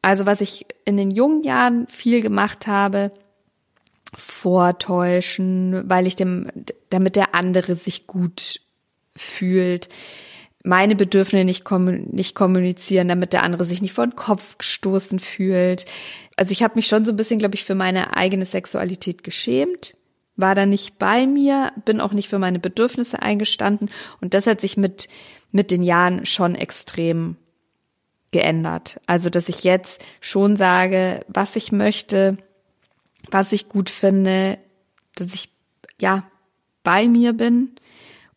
Also 0.00 0.26
was 0.26 0.40
ich 0.40 0.66
in 0.84 0.96
den 0.96 1.10
jungen 1.10 1.42
Jahren 1.42 1.86
viel 1.86 2.22
gemacht 2.22 2.66
habe, 2.66 3.12
vortäuschen, 4.16 5.82
weil 5.88 6.06
ich 6.06 6.16
dem, 6.16 6.50
damit 6.90 7.16
der 7.16 7.34
andere 7.34 7.74
sich 7.74 8.06
gut 8.06 8.60
fühlt, 9.16 9.88
meine 10.62 10.96
Bedürfnisse 10.96 11.44
nicht, 11.44 11.70
nicht 11.70 12.34
kommunizieren, 12.34 13.08
damit 13.08 13.34
der 13.34 13.42
andere 13.42 13.64
sich 13.64 13.82
nicht 13.82 13.92
vor 13.92 14.06
den 14.06 14.16
Kopf 14.16 14.56
gestoßen 14.56 15.18
fühlt. 15.18 15.84
Also 16.36 16.52
ich 16.52 16.62
habe 16.62 16.76
mich 16.76 16.86
schon 16.86 17.04
so 17.04 17.12
ein 17.12 17.16
bisschen, 17.16 17.38
glaube 17.38 17.54
ich, 17.54 17.64
für 17.64 17.74
meine 17.74 18.16
eigene 18.16 18.46
Sexualität 18.46 19.22
geschämt, 19.22 19.94
war 20.36 20.54
da 20.54 20.66
nicht 20.66 20.98
bei 20.98 21.26
mir, 21.26 21.72
bin 21.84 22.00
auch 22.00 22.12
nicht 22.12 22.28
für 22.28 22.38
meine 22.38 22.58
Bedürfnisse 22.58 23.22
eingestanden 23.22 23.90
und 24.20 24.34
das 24.34 24.46
hat 24.46 24.60
sich 24.60 24.76
mit 24.76 25.08
mit 25.52 25.70
den 25.70 25.84
Jahren 25.84 26.26
schon 26.26 26.56
extrem 26.56 27.36
geändert. 28.32 29.00
Also 29.06 29.30
dass 29.30 29.48
ich 29.48 29.62
jetzt 29.62 30.04
schon 30.20 30.56
sage, 30.56 31.20
was 31.28 31.54
ich 31.54 31.70
möchte, 31.70 32.36
was 33.30 33.52
ich 33.52 33.68
gut 33.68 33.88
finde, 33.88 34.58
dass 35.14 35.32
ich 35.32 35.50
ja 36.00 36.24
bei 36.82 37.06
mir 37.06 37.32
bin 37.32 37.76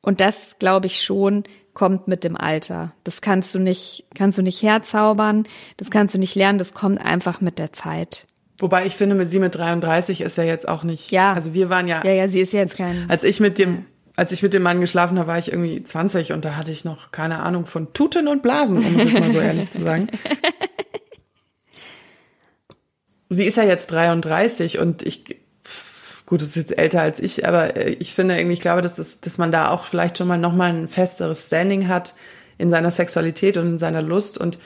und 0.01 0.21
das 0.21 0.59
glaube 0.59 0.85
ich 0.85 1.01
schon 1.01 1.43
kommt 1.73 2.07
mit 2.07 2.23
dem 2.23 2.35
Alter. 2.35 2.93
Das 3.03 3.21
kannst 3.21 3.53
du 3.53 3.59
nicht, 3.59 4.05
kannst 4.15 4.37
du 4.37 4.41
nicht 4.41 4.63
herzaubern, 4.63 5.47
das 5.77 5.91
kannst 5.91 6.15
du 6.15 6.17
nicht 6.17 6.33
lernen, 6.33 6.57
das 6.57 6.73
kommt 6.73 6.99
einfach 6.99 7.41
mit 7.41 7.59
der 7.59 7.71
Zeit. 7.71 8.27
Wobei 8.59 8.85
ich 8.85 8.95
finde, 8.95 9.15
mit 9.15 9.27
sie 9.27 9.39
mit 9.39 9.55
33 9.55 10.21
ist 10.21 10.37
ja 10.37 10.43
jetzt 10.43 10.67
auch 10.67 10.83
nicht. 10.83 11.11
Ja. 11.11 11.33
Also 11.33 11.53
wir 11.53 11.69
waren 11.69 11.87
ja. 11.87 12.03
Ja, 12.03 12.11
ja, 12.11 12.27
sie 12.27 12.41
ist 12.41 12.53
jetzt 12.53 12.77
kein. 12.77 13.05
Als 13.07 13.23
ich 13.23 13.39
mit 13.39 13.59
dem, 13.59 13.85
als 14.15 14.31
ich 14.31 14.41
mit 14.41 14.53
dem 14.53 14.63
Mann 14.63 14.81
geschlafen 14.81 15.19
habe, 15.19 15.27
war 15.27 15.37
ich 15.37 15.51
irgendwie 15.51 15.83
20 15.83 16.33
und 16.33 16.43
da 16.43 16.55
hatte 16.55 16.71
ich 16.71 16.83
noch 16.83 17.11
keine 17.11 17.39
Ahnung 17.39 17.67
von 17.67 17.93
Tuten 17.93 18.27
und 18.27 18.41
Blasen, 18.41 18.79
um 18.79 18.99
es 18.99 19.13
jetzt 19.13 19.19
mal 19.19 19.31
so 19.31 19.39
ehrlich 19.39 19.69
zu 19.69 19.83
sagen. 19.83 20.07
Sie 23.29 23.45
ist 23.45 23.57
ja 23.57 23.63
jetzt 23.63 23.91
33 23.91 24.79
und 24.79 25.03
ich 25.03 25.25
gut, 26.25 26.41
ist 26.41 26.55
jetzt 26.55 26.77
älter 26.77 27.01
als 27.01 27.19
ich, 27.19 27.47
aber 27.47 27.77
äh, 27.77 27.91
ich 27.99 28.13
finde 28.13 28.37
irgendwie, 28.37 28.53
ich 28.53 28.59
glaube, 28.59 28.81
dass, 28.81 28.97
das, 28.97 29.21
dass 29.21 29.37
man 29.37 29.51
da 29.51 29.69
auch 29.69 29.85
vielleicht 29.85 30.17
schon 30.17 30.27
mal 30.27 30.37
nochmal 30.37 30.69
ein 30.71 30.87
festeres 30.87 31.47
Standing 31.47 31.87
hat 31.87 32.15
in 32.57 32.69
seiner 32.69 32.91
Sexualität 32.91 33.57
und 33.57 33.67
in 33.67 33.77
seiner 33.77 34.01
Lust 34.01 34.37
und 34.37 34.59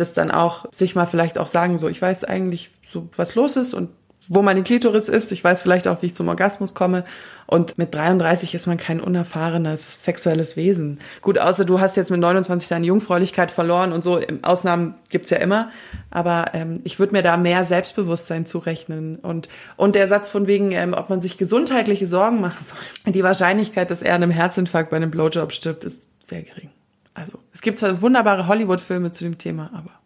das 0.00 0.14
dann 0.14 0.30
auch 0.30 0.66
sich 0.72 0.94
mal 0.94 1.06
vielleicht 1.06 1.38
auch 1.38 1.46
sagen, 1.46 1.78
so, 1.78 1.88
ich 1.88 2.00
weiß 2.00 2.24
eigentlich 2.24 2.70
so, 2.86 3.08
was 3.16 3.34
los 3.34 3.56
ist 3.56 3.74
und 3.74 3.90
wo 4.32 4.42
meine 4.42 4.62
Klitoris 4.62 5.08
ist. 5.08 5.32
Ich 5.32 5.42
weiß 5.42 5.60
vielleicht 5.60 5.88
auch, 5.88 6.02
wie 6.02 6.06
ich 6.06 6.14
zum 6.14 6.28
Orgasmus 6.28 6.72
komme. 6.72 7.04
Und 7.46 7.78
mit 7.78 7.92
33 7.92 8.54
ist 8.54 8.68
man 8.68 8.76
kein 8.76 9.00
unerfahrenes 9.00 10.04
sexuelles 10.04 10.56
Wesen. 10.56 11.00
Gut, 11.20 11.36
außer 11.36 11.64
du 11.64 11.80
hast 11.80 11.96
jetzt 11.96 12.12
mit 12.12 12.20
29 12.20 12.68
deine 12.68 12.86
Jungfräulichkeit 12.86 13.50
verloren 13.50 13.92
und 13.92 14.04
so. 14.04 14.20
Ausnahmen 14.42 14.94
gibt's 15.10 15.30
ja 15.30 15.38
immer. 15.38 15.70
Aber 16.10 16.54
ähm, 16.54 16.80
ich 16.84 17.00
würde 17.00 17.12
mir 17.12 17.24
da 17.24 17.36
mehr 17.36 17.64
Selbstbewusstsein 17.64 18.46
zurechnen. 18.46 19.16
Und, 19.16 19.48
und 19.76 19.96
der 19.96 20.06
Satz 20.06 20.28
von 20.28 20.46
wegen, 20.46 20.70
ähm, 20.70 20.94
ob 20.96 21.10
man 21.10 21.20
sich 21.20 21.36
gesundheitliche 21.36 22.06
Sorgen 22.06 22.40
machen 22.40 22.64
soll. 22.64 22.78
Die 23.12 23.24
Wahrscheinlichkeit, 23.24 23.90
dass 23.90 24.00
er 24.00 24.14
an 24.14 24.22
einem 24.22 24.32
Herzinfarkt 24.32 24.90
bei 24.90 24.96
einem 24.96 25.10
Blowjob 25.10 25.52
stirbt, 25.52 25.84
ist 25.84 26.06
sehr 26.22 26.42
gering. 26.42 26.70
Also, 27.14 27.38
es 27.52 27.62
gibt 27.62 27.78
zwar 27.78 28.00
wunderbare 28.02 28.46
Hollywood-Filme 28.46 29.12
zu 29.12 29.24
dem 29.24 29.38
Thema, 29.38 29.70
aber 29.74 30.00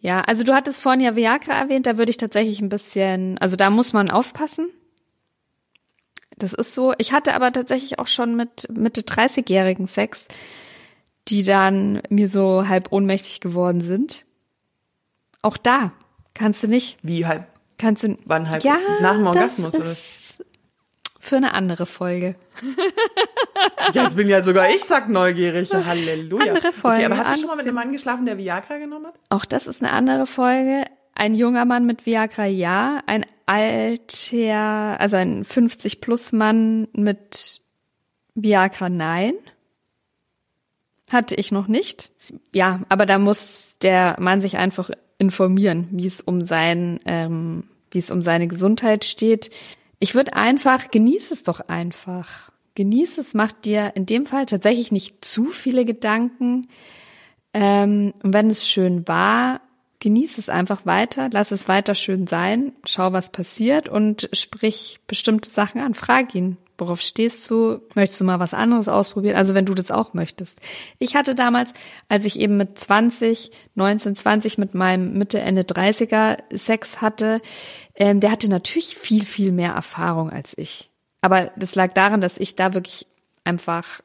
ja, 0.00 0.22
also 0.22 0.44
du 0.44 0.54
hattest 0.54 0.80
vorhin 0.80 1.00
ja 1.00 1.14
Viagra 1.14 1.52
erwähnt, 1.52 1.86
da 1.86 1.98
würde 1.98 2.10
ich 2.10 2.16
tatsächlich 2.16 2.60
ein 2.60 2.70
bisschen, 2.70 3.36
also 3.38 3.56
da 3.56 3.68
muss 3.68 3.92
man 3.92 4.10
aufpassen. 4.10 4.70
Das 6.38 6.54
ist 6.54 6.72
so. 6.72 6.94
Ich 6.96 7.12
hatte 7.12 7.34
aber 7.34 7.52
tatsächlich 7.52 7.98
auch 7.98 8.06
schon 8.06 8.34
mit 8.34 8.66
Mitte 8.74 9.02
30-jährigen 9.02 9.86
Sex, 9.86 10.26
die 11.28 11.42
dann 11.42 12.00
mir 12.08 12.28
so 12.28 12.66
halb 12.66 12.92
ohnmächtig 12.92 13.40
geworden 13.40 13.82
sind. 13.82 14.24
Auch 15.42 15.58
da 15.58 15.92
kannst 16.32 16.62
du 16.62 16.68
nicht. 16.68 16.96
Wie 17.02 17.26
halb? 17.26 17.46
Kannst 17.76 18.02
du. 18.02 18.16
Wann 18.24 18.48
halb? 18.48 18.64
Ja, 18.64 18.78
nach 19.02 19.16
dem 19.16 19.26
Orgasmus 19.26 19.74
oder? 19.74 19.84
Für 21.22 21.36
eine 21.36 21.52
andere 21.52 21.84
Folge. 21.84 22.34
Jetzt 23.92 24.16
bin 24.16 24.26
ja 24.28 24.40
sogar 24.40 24.70
ich 24.70 24.82
sag 24.82 25.10
neugierig. 25.10 25.70
Halleluja. 25.72 26.54
Andere 26.54 26.72
Folge, 26.72 27.04
Okay, 27.04 27.04
aber 27.04 27.18
hast 27.18 27.36
du 27.36 27.40
schon 27.40 27.48
mal 27.48 27.56
mit 27.56 27.66
einem 27.66 27.74
Mann 27.74 27.92
geschlafen, 27.92 28.24
der 28.24 28.38
Viagra 28.38 28.78
genommen 28.78 29.06
hat? 29.06 29.14
Auch 29.28 29.44
das 29.44 29.66
ist 29.66 29.82
eine 29.82 29.92
andere 29.92 30.26
Folge. 30.26 30.84
Ein 31.14 31.34
junger 31.34 31.66
Mann 31.66 31.84
mit 31.84 32.06
Viagra, 32.06 32.46
ja. 32.46 33.02
Ein 33.06 33.26
alter, 33.44 34.98
also 34.98 35.16
ein 35.16 35.44
50-plus-Mann 35.44 36.88
mit 36.94 37.60
Viagra, 38.34 38.88
nein. 38.88 39.34
Hatte 41.12 41.34
ich 41.34 41.52
noch 41.52 41.68
nicht. 41.68 42.12
Ja, 42.54 42.80
aber 42.88 43.04
da 43.04 43.18
muss 43.18 43.76
der 43.82 44.16
Mann 44.18 44.40
sich 44.40 44.56
einfach 44.56 44.90
informieren, 45.18 45.88
wie 45.90 46.06
es 46.06 46.22
um 46.22 46.46
sein, 46.46 46.98
ähm, 47.04 47.64
wie 47.90 47.98
es 47.98 48.10
um 48.10 48.22
seine 48.22 48.48
Gesundheit 48.48 49.04
steht. 49.04 49.50
Ich 50.00 50.14
würde 50.14 50.34
einfach, 50.34 50.90
genieß 50.90 51.30
es 51.30 51.44
doch 51.44 51.60
einfach. 51.60 52.50
Genieß 52.74 53.18
es, 53.18 53.34
mach 53.34 53.52
dir 53.52 53.92
in 53.94 54.06
dem 54.06 54.26
Fall 54.26 54.46
tatsächlich 54.46 54.90
nicht 54.90 55.24
zu 55.24 55.44
viele 55.46 55.84
Gedanken. 55.84 56.66
Ähm, 57.52 58.14
und 58.22 58.32
wenn 58.32 58.48
es 58.48 58.66
schön 58.66 59.06
war, 59.06 59.60
genieß 59.98 60.38
es 60.38 60.48
einfach 60.48 60.86
weiter, 60.86 61.28
lass 61.32 61.50
es 61.50 61.68
weiter 61.68 61.94
schön 61.94 62.26
sein, 62.26 62.72
schau, 62.86 63.12
was 63.12 63.30
passiert 63.30 63.90
und 63.90 64.30
sprich 64.32 65.00
bestimmte 65.06 65.50
Sachen 65.50 65.82
an. 65.82 65.92
Frag 65.92 66.34
ihn, 66.34 66.56
worauf 66.80 67.00
stehst 67.00 67.48
du? 67.50 67.80
Möchtest 67.94 68.20
du 68.20 68.24
mal 68.24 68.40
was 68.40 68.54
anderes 68.54 68.88
ausprobieren? 68.88 69.36
Also 69.36 69.54
wenn 69.54 69.66
du 69.66 69.74
das 69.74 69.90
auch 69.90 70.14
möchtest. 70.14 70.60
Ich 70.98 71.14
hatte 71.14 71.34
damals, 71.34 71.72
als 72.08 72.24
ich 72.24 72.40
eben 72.40 72.56
mit 72.56 72.78
20, 72.78 73.50
19, 73.74 74.14
20 74.14 74.58
mit 74.58 74.74
meinem 74.74 75.12
Mitte, 75.12 75.40
Ende 75.40 75.62
30er 75.62 76.38
Sex 76.52 77.00
hatte, 77.00 77.40
ähm, 77.94 78.20
der 78.20 78.32
hatte 78.32 78.50
natürlich 78.50 78.96
viel, 78.96 79.24
viel 79.24 79.52
mehr 79.52 79.72
Erfahrung 79.72 80.30
als 80.30 80.56
ich. 80.56 80.90
Aber 81.20 81.50
das 81.56 81.74
lag 81.74 81.92
daran, 81.92 82.20
dass 82.20 82.38
ich 82.38 82.56
da 82.56 82.74
wirklich 82.74 83.06
einfach 83.44 84.00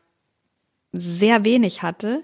sehr 0.92 1.46
wenig 1.46 1.82
hatte 1.82 2.24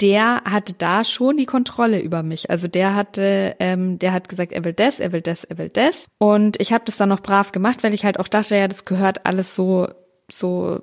der 0.00 0.42
hatte 0.44 0.74
da 0.74 1.04
schon 1.04 1.36
die 1.36 1.46
Kontrolle 1.46 2.00
über 2.00 2.22
mich. 2.22 2.50
Also 2.50 2.68
der 2.68 2.94
hatte, 2.94 3.56
ähm, 3.58 3.98
der 3.98 4.12
hat 4.12 4.28
gesagt, 4.28 4.52
er 4.52 4.64
will 4.64 4.72
das, 4.72 5.00
er 5.00 5.12
will 5.12 5.22
das, 5.22 5.44
er 5.44 5.58
will 5.58 5.70
das. 5.70 6.06
Und 6.18 6.60
ich 6.60 6.72
habe 6.72 6.84
das 6.84 6.96
dann 6.96 7.08
noch 7.08 7.20
brav 7.20 7.50
gemacht, 7.50 7.82
weil 7.82 7.94
ich 7.94 8.04
halt 8.04 8.20
auch 8.20 8.28
dachte, 8.28 8.56
ja, 8.56 8.68
das 8.68 8.84
gehört 8.84 9.26
alles 9.26 9.54
so, 9.54 9.88
so 10.30 10.82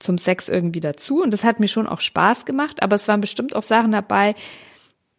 zum 0.00 0.18
Sex 0.18 0.48
irgendwie 0.48 0.80
dazu. 0.80 1.22
Und 1.22 1.30
das 1.30 1.44
hat 1.44 1.60
mir 1.60 1.68
schon 1.68 1.86
auch 1.86 2.00
Spaß 2.00 2.44
gemacht. 2.44 2.82
Aber 2.82 2.96
es 2.96 3.06
waren 3.06 3.20
bestimmt 3.20 3.54
auch 3.54 3.62
Sachen 3.62 3.92
dabei, 3.92 4.34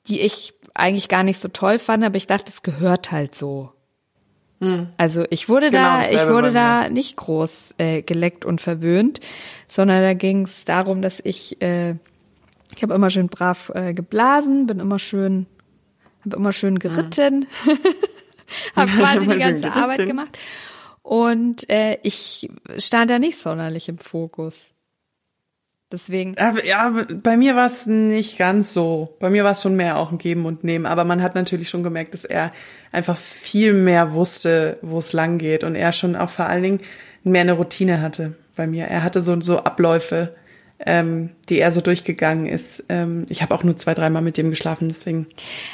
die 0.08 0.20
ich 0.20 0.54
eigentlich 0.74 1.08
gar 1.08 1.24
nicht 1.24 1.40
so 1.40 1.48
toll 1.48 1.80
fand. 1.80 2.04
Aber 2.04 2.18
ich 2.18 2.28
dachte, 2.28 2.52
es 2.52 2.62
gehört 2.62 3.12
halt 3.12 3.36
so. 3.36 3.72
Also 4.98 5.26
ich 5.30 5.50
wurde 5.50 5.72
Genau 5.72 6.02
da, 6.02 6.10
ich 6.10 6.28
wurde 6.30 6.52
da 6.52 6.90
nicht 6.90 7.18
groß 7.18 7.76
äh, 7.78 8.02
geleckt 8.02 8.46
und 8.46 8.62
verwöhnt, 8.62 9.20
sondern 9.68 10.02
da 10.02 10.14
ging 10.14 10.44
es 10.44 10.66
darum, 10.66 11.02
dass 11.02 11.20
ich 11.24 11.62
äh, 11.62 11.96
ich 12.76 12.84
habe 12.84 12.94
immer 12.94 13.10
schön 13.10 13.28
brav 13.28 13.72
äh, 13.74 13.94
geblasen, 13.94 14.66
bin 14.66 14.80
immer 14.80 15.00
schön, 15.00 15.46
habe 16.26 16.38
immer 16.38 16.52
schön 16.52 16.80
geritten, 16.80 17.48
habe 18.76 18.92
quasi 18.98 19.28
die 19.28 19.38
ganze 19.38 19.72
Arbeit 19.72 20.08
gemacht 20.08 20.38
und 21.04 21.70
äh, 21.70 21.98
ich 22.02 22.50
stand 22.78 23.12
da 23.12 23.20
nicht 23.20 23.38
sonderlich 23.38 23.90
im 23.90 23.98
Fokus. 23.98 24.72
Deswegen, 25.92 26.36
Aber, 26.40 26.66
ja, 26.66 26.92
bei 27.22 27.38
mir 27.38 27.56
war 27.56 27.68
es 27.68 27.86
nicht 27.86 28.40
ganz 28.40 28.74
so. 28.74 29.16
Bei 29.20 29.30
mir 29.30 29.44
war 29.44 29.52
es 29.52 29.62
schon 29.62 29.76
mehr 29.76 30.00
auch 30.00 30.12
ein 30.12 30.18
Geben 30.18 30.48
und 30.48 30.64
Nehmen. 30.64 30.88
Aber 30.88 31.04
man 31.04 31.22
hat 31.22 31.36
natürlich 31.36 31.70
schon 31.70 31.84
gemerkt, 31.84 32.16
dass 32.16 32.26
er 32.26 32.52
einfach 32.92 33.16
viel 33.16 33.74
mehr 33.74 34.14
wusste, 34.14 34.80
wo 34.82 34.98
es 34.98 35.14
lang 35.14 35.38
geht. 35.38 35.64
Und 35.64 35.76
er 35.76 35.92
schon 35.92 36.16
auch 36.16 36.32
vor 36.32 36.48
allen 36.48 36.64
Dingen 36.64 36.80
mehr 37.24 37.42
eine 37.42 37.54
Routine 37.54 38.02
hatte 38.02 38.34
bei 38.56 38.66
mir. 38.66 38.86
Er 38.86 39.04
hatte 39.04 39.22
so, 39.22 39.40
so 39.40 39.60
Abläufe, 39.60 40.36
ähm, 40.86 41.32
die 41.50 41.60
er 41.60 41.72
so 41.72 41.82
durchgegangen 41.82 42.46
ist. 42.46 42.86
Ähm, 42.90 43.26
ich 43.30 43.42
habe 43.42 43.54
auch 43.56 43.64
nur 43.64 43.78
zwei, 43.78 43.94
dreimal 43.94 44.22
mit 44.22 44.38
dem 44.38 44.50
geschlafen, 44.50 44.88
deswegen. 44.88 45.28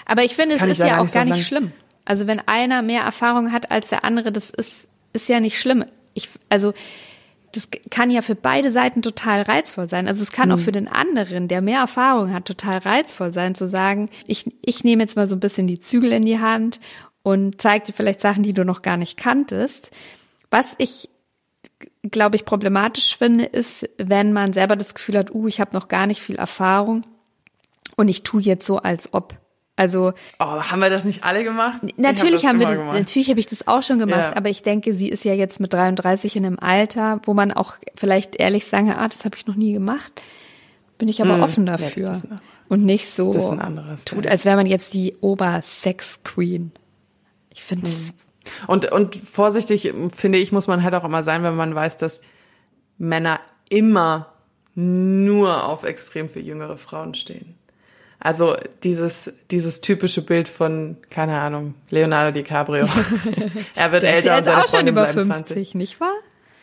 aber 0.06 0.24
ich 0.24 0.36
finde, 0.36 0.56
es 0.56 0.62
ist 0.62 0.80
ja 0.80 1.00
auch 1.00 1.04
nicht 1.04 1.13
gar 1.13 1.25
so 1.25 1.34
nicht 1.34 1.48
schlimm. 1.48 1.72
Also 2.06 2.28
wenn 2.28 2.39
einer 2.48 2.82
mehr 2.82 3.04
Erfahrung 3.04 3.51
hat 3.51 3.72
als 3.72 3.89
der 3.89 4.04
andere, 4.04 4.32
das 4.32 4.50
ist, 4.50 4.88
ist 5.13 5.30
ja 5.30 5.39
nicht 5.39 5.60
schlimm. 5.60 5.86
Ich, 6.13 6.30
also, 6.50 6.74
das 7.51 7.68
kann 7.89 8.12
ja 8.12 8.22
für 8.22 8.36
beide 8.36 8.72
Seiten 8.72 9.01
total 9.01 9.42
reizvoll 9.42 9.89
sein. 9.89 10.08
Also 10.08 10.22
es 10.24 10.32
kann 10.32 10.50
mhm. 10.50 10.56
auch 10.56 10.60
für 10.60 10.72
den 10.72 10.88
anderen, 10.88 11.48
der 11.48 11.62
mehr 11.62 11.80
Erfahrung 11.80 12.34
hat, 12.34 12.46
total 12.46 12.80
reizvoll 12.80 13.34
sein, 13.34 13.56
zu 13.56 13.68
sagen, 13.68 14.10
ich, 14.28 14.46
ich 14.63 14.84
nehme 14.84 15.01
jetzt 15.01 15.16
mal 15.16 15.28
so 15.28 15.36
ein 15.36 15.39
bisschen 15.39 15.68
die 15.68 15.80
Zügel 15.80 16.12
in 16.12 16.25
die 16.25 16.39
Hand 16.39 16.80
und 17.24 17.62
zeige 17.62 17.86
dir 17.86 17.94
vielleicht 17.94 18.22
Sachen, 18.22 18.44
die 18.44 18.54
du 18.54 18.66
noch 18.66 18.82
gar 18.82 18.98
nicht 18.98 19.18
kanntest. 19.18 19.92
Was 20.51 20.75
ich, 20.78 21.10
glaube 22.04 22.36
ich, 22.36 22.46
problematisch 22.46 23.18
finde, 23.18 23.46
ist, 23.46 23.89
wenn 23.98 24.34
man 24.34 24.54
selber 24.54 24.75
das 24.75 24.94
Gefühl 24.94 25.18
hat, 25.18 25.34
uh, 25.34 25.48
ich 25.48 25.60
habe 25.60 25.74
noch 25.74 25.88
gar 25.88 26.08
nicht 26.08 26.22
viel 26.22 26.36
Erfahrung 26.36 27.06
und 27.96 28.08
ich 28.08 28.24
tue 28.24 28.42
jetzt 28.42 28.66
so, 28.66 28.78
als 28.78 29.13
ob. 29.13 29.38
Also 29.75 30.12
oh, 30.39 30.46
haben 30.46 30.82
wir 30.82 30.89
das 30.89 31.06
nicht 31.06 31.24
alle 31.24 31.44
gemacht? 31.46 31.82
Natürlich 31.96 32.44
hab 32.44 32.50
haben 32.50 32.60
wir 32.60 32.68
das, 32.68 32.78
gemacht. 32.78 32.98
natürlich 32.98 33.30
habe 33.30 33.39
ich 33.39 33.48
das 33.48 33.68
auch 33.68 33.82
schon 33.82 33.98
gemacht, 33.98 34.32
ja. 34.32 34.36
aber 34.36 34.50
ich 34.50 34.62
denke, 34.62 34.94
sie 34.94 35.08
ist 35.08 35.24
ja 35.24 35.34
jetzt 35.34 35.62
mit 35.62 35.74
33 35.74 36.36
in 36.36 36.46
einem 36.46 36.60
Alter, 36.60 37.22
wo 37.24 37.34
man 37.34 37.54
auch 37.54 37.75
vielleicht 37.96 38.36
ehrlich 38.36 38.66
sagen, 38.66 38.92
ah, 38.92 39.08
das 39.08 39.24
habe 39.24 39.38
ich 39.38 39.48
noch 39.48 39.56
nie 39.56 39.72
gemacht. 39.72 40.22
Bin 40.98 41.08
ich 41.08 41.22
aber 41.22 41.36
hm. 41.36 41.44
offen 41.44 41.66
dafür 41.66 42.12
ja, 42.12 42.22
und 42.68 42.84
nicht 42.84 43.08
so 43.08 43.32
anderes, 43.32 44.04
tut, 44.04 44.25
ja. 44.25 44.32
als 44.32 44.44
wäre 44.44 44.58
man 44.58 44.66
jetzt 44.66 44.94
die 44.94 45.16
Obersex 45.22 46.24
Queen. 46.25 46.74
Ich 47.54 47.63
finde 47.63 47.88
hm. 47.88 47.94
das 47.94 48.13
und 48.67 48.91
und 48.91 49.15
vorsichtig 49.15 49.93
finde 50.13 50.38
ich 50.38 50.51
muss 50.51 50.67
man 50.67 50.84
halt 50.84 50.96
auch 50.96 51.03
immer 51.03 51.24
sein, 51.24 51.43
wenn 51.43 51.55
man 51.55 51.75
weiß, 51.75 51.98
dass 51.98 52.22
Männer 52.98 53.39
immer 53.69 54.34
nur 54.75 55.65
auf 55.65 55.84
extrem 55.84 56.29
viel 56.29 56.46
jüngere 56.46 56.77
Frauen 56.77 57.13
stehen. 57.13 57.55
Also 58.19 58.58
dieses, 58.84 59.39
dieses 59.50 59.79
typische 59.79 60.22
Bild 60.22 60.50
von, 60.50 60.98
keine 61.10 61.39
Ahnung, 61.39 61.74
Leonardo 61.89 62.31
DiCaprio. 62.31 62.86
er 63.75 63.91
wird 63.93 64.03
älter 64.03 64.38
und 64.38 64.46
seine 64.46 64.58
auch 64.58 64.67
Freundin 64.67 64.79
schon 64.79 64.88
über 64.88 65.08
50, 65.08 65.46
20. 65.46 65.75
nicht 65.75 66.01
wahr? 66.01 66.13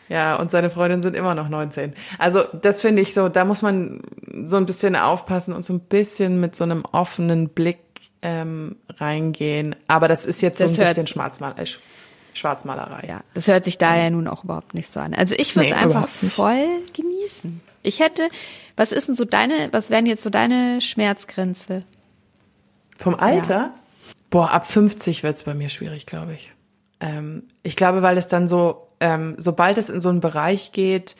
Ja, 0.07 0.35
und 0.37 0.51
seine 0.51 0.69
Freundinnen 0.69 1.01
sind 1.01 1.15
immer 1.15 1.35
noch 1.35 1.49
19. 1.49 1.93
Also 2.19 2.43
das 2.61 2.81
finde 2.81 3.01
ich 3.01 3.13
so, 3.13 3.27
da 3.27 3.43
muss 3.43 3.61
man 3.61 4.01
so 4.45 4.57
ein 4.57 4.65
bisschen 4.65 4.95
aufpassen 4.95 5.53
und 5.53 5.63
so 5.63 5.73
ein 5.73 5.81
bisschen 5.81 6.39
mit 6.39 6.55
so 6.55 6.63
einem 6.63 6.85
offenen 6.91 7.49
Blick 7.49 7.86
ähm, 8.21 8.77
reingehen. 8.97 9.75
Aber 9.87 10.07
das 10.07 10.25
ist 10.25 10.41
jetzt 10.41 10.59
das 10.59 10.73
so 10.73 10.81
ein 10.81 10.87
bisschen 10.87 11.07
Schwarzmal 11.07 11.53
äh, 11.57 11.65
Schwarzmalerei. 12.33 13.07
Ja, 13.07 13.21
das 13.33 13.47
hört 13.47 13.65
sich 13.65 13.77
da 13.77 13.97
ja 13.97 14.09
nun 14.09 14.27
auch 14.27 14.43
überhaupt 14.43 14.73
nicht 14.73 14.91
so 14.91 14.99
an. 14.99 15.13
Also 15.13 15.35
ich 15.37 15.55
würde 15.55 15.69
es 15.69 15.75
nee, 15.75 15.81
einfach 15.81 16.07
voll 16.07 16.67
genießen. 16.93 17.61
Ich 17.83 17.99
hätte, 17.99 18.27
was 18.75 18.91
ist 18.91 19.07
denn 19.07 19.15
so 19.15 19.25
deine, 19.25 19.69
was 19.71 19.89
wären 19.89 20.05
jetzt 20.05 20.23
so 20.23 20.29
deine 20.29 20.81
Schmerzgrenze? 20.81 21.83
Vom 22.97 23.15
Alter? 23.15 23.55
Ja. 23.55 23.73
Boah, 24.29 24.51
ab 24.51 24.65
50 24.65 25.23
wird's 25.23 25.43
bei 25.43 25.53
mir 25.53 25.69
schwierig, 25.69 26.05
glaube 26.05 26.33
ich. 26.33 26.51
Ähm, 26.99 27.43
ich 27.63 27.75
glaube, 27.75 28.01
weil 28.01 28.17
es 28.17 28.27
dann 28.27 28.47
so, 28.47 28.87
ähm, 28.99 29.35
sobald 29.37 29.77
es 29.77 29.89
in 29.89 29.99
so 29.99 30.09
einen 30.09 30.19
Bereich 30.19 30.71
geht, 30.73 31.15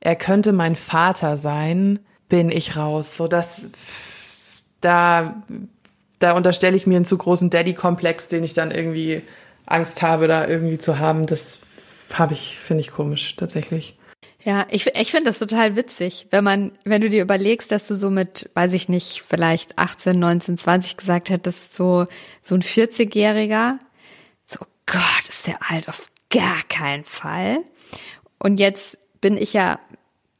er 0.00 0.16
könnte 0.16 0.52
mein 0.52 0.76
Vater 0.76 1.36
sein, 1.36 1.98
bin 2.28 2.50
ich 2.50 2.76
raus. 2.76 3.16
So 3.16 3.26
dass 3.26 3.70
da, 4.80 5.42
da 6.18 6.32
unterstelle 6.32 6.76
ich 6.76 6.86
mir 6.86 6.96
einen 6.96 7.04
zu 7.04 7.18
großen 7.18 7.50
Daddy-Komplex, 7.50 8.28
den 8.28 8.44
ich 8.44 8.52
dann 8.52 8.70
irgendwie 8.70 9.22
Angst 9.66 10.02
habe, 10.02 10.28
da 10.28 10.46
irgendwie 10.46 10.78
zu 10.78 10.98
haben. 10.98 11.26
Das 11.26 11.58
habe 12.12 12.34
ich, 12.34 12.58
finde 12.58 12.82
ich 12.82 12.90
komisch, 12.90 13.36
tatsächlich. 13.36 13.96
Ja, 14.42 14.66
ich, 14.70 14.86
ich 14.86 15.10
finde 15.10 15.30
das 15.30 15.38
total 15.38 15.74
witzig, 15.74 16.26
wenn 16.30 16.44
man, 16.44 16.72
wenn 16.84 17.00
du 17.00 17.08
dir 17.08 17.22
überlegst, 17.22 17.72
dass 17.72 17.88
du 17.88 17.94
so 17.94 18.10
mit, 18.10 18.50
weiß 18.54 18.74
ich 18.74 18.90
nicht, 18.90 19.22
vielleicht 19.26 19.78
18, 19.78 20.12
19, 20.12 20.58
20 20.58 20.96
gesagt 20.98 21.30
hättest, 21.30 21.74
so, 21.74 22.06
so 22.42 22.54
ein 22.54 22.62
40-Jähriger, 22.62 23.78
so 24.44 24.58
Gott, 24.84 25.28
ist 25.28 25.46
der 25.46 25.58
alt, 25.70 25.88
auf 25.88 26.08
gar 26.28 26.62
keinen 26.68 27.04
Fall. 27.04 27.58
Und 28.38 28.60
jetzt 28.60 28.98
bin 29.22 29.38
ich 29.38 29.54
ja 29.54 29.80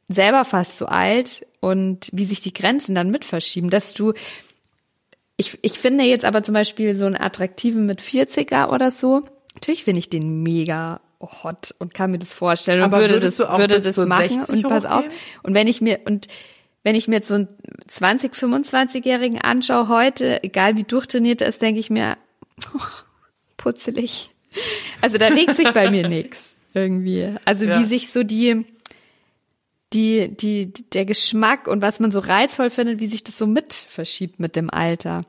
selber 0.07 0.45
fast 0.45 0.77
so 0.77 0.85
alt 0.85 1.47
und 1.59 2.09
wie 2.11 2.25
sich 2.25 2.41
die 2.41 2.53
Grenzen 2.53 2.93
dann 2.93 3.09
mit 3.09 3.25
verschieben, 3.25 3.71
dass 3.71 3.95
du, 3.95 4.13
ich, 5.37 5.57
ich 5.61 5.79
finde 5.79 6.03
jetzt 6.03 6.25
aber 6.25 6.43
zum 6.43 6.53
Beispiel 6.53 6.93
so 6.93 7.05
einen 7.05 7.15
attraktiven 7.15 7.85
mit 7.85 8.01
40er 8.01 8.73
oder 8.73 8.91
so, 8.91 9.23
natürlich 9.53 9.83
finde 9.83 9.99
ich 9.99 10.09
den 10.09 10.43
mega 10.43 11.01
hot 11.21 11.73
und 11.79 11.93
kann 11.93 12.11
mir 12.11 12.19
das 12.19 12.33
vorstellen 12.33 12.81
und 12.81 12.93
Aber 12.93 12.99
würde 12.99 13.19
das, 13.19 13.39
würde 13.39 13.79
das 13.79 13.97
machen 13.97 14.43
und 14.43 14.67
pass 14.67 14.85
auf. 14.85 15.07
Und 15.43 15.55
wenn 15.55 15.67
ich 15.67 15.81
mir, 15.81 15.99
und 16.05 16.27
wenn 16.83 16.95
ich 16.95 17.07
mir 17.07 17.15
jetzt 17.15 17.27
so 17.27 17.35
einen 17.35 17.47
20, 17.87 18.33
25-Jährigen 18.33 19.41
anschaue 19.41 19.89
heute, 19.89 20.43
egal 20.43 20.77
wie 20.77 20.83
durchtrainiert 20.83 21.41
er 21.41 21.47
ist, 21.47 21.61
denke 21.61 21.79
ich 21.79 21.89
mir, 21.89 22.17
oh, 22.75 22.79
putzelig. 23.57 24.29
Also 25.01 25.17
da 25.17 25.27
regt 25.27 25.55
sich 25.55 25.71
bei 25.73 25.89
mir 25.89 26.07
nichts 26.09 26.53
irgendwie. 26.73 27.33
Also 27.45 27.65
ja. 27.65 27.79
wie 27.79 27.85
sich 27.85 28.11
so 28.11 28.23
die, 28.23 28.65
die, 29.95 30.35
die, 30.35 30.71
der 30.71 31.05
Geschmack 31.05 31.67
und 31.67 31.81
was 31.81 31.99
man 31.99 32.11
so 32.11 32.19
reizvoll 32.19 32.69
findet, 32.69 32.99
wie 32.99 33.07
sich 33.07 33.23
das 33.23 33.37
so 33.37 33.47
mit 33.47 33.73
verschiebt 33.73 34.39
mit 34.39 34.55
dem 34.55 34.69
Alter. 34.69 35.25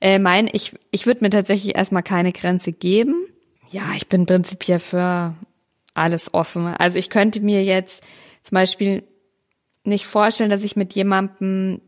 Äh, 0.00 0.18
mein, 0.18 0.48
ich, 0.50 0.74
ich 0.90 1.06
würde 1.06 1.22
mir 1.22 1.30
tatsächlich 1.30 1.76
erstmal 1.76 2.02
keine 2.02 2.32
Grenze 2.32 2.72
geben. 2.72 3.14
Ja, 3.70 3.82
ich 3.96 4.08
bin 4.08 4.26
prinzipiell 4.26 4.78
für 4.78 5.34
alles 5.94 6.32
offen. 6.32 6.66
Also 6.66 6.98
ich 6.98 7.10
könnte 7.10 7.40
mir 7.40 7.62
jetzt 7.62 8.02
zum 8.42 8.54
Beispiel 8.54 9.04
nicht 9.84 10.06
vorstellen, 10.06 10.50
dass 10.50 10.64
ich 10.64 10.76
mit 10.76 10.94
jemandem, 10.94 11.80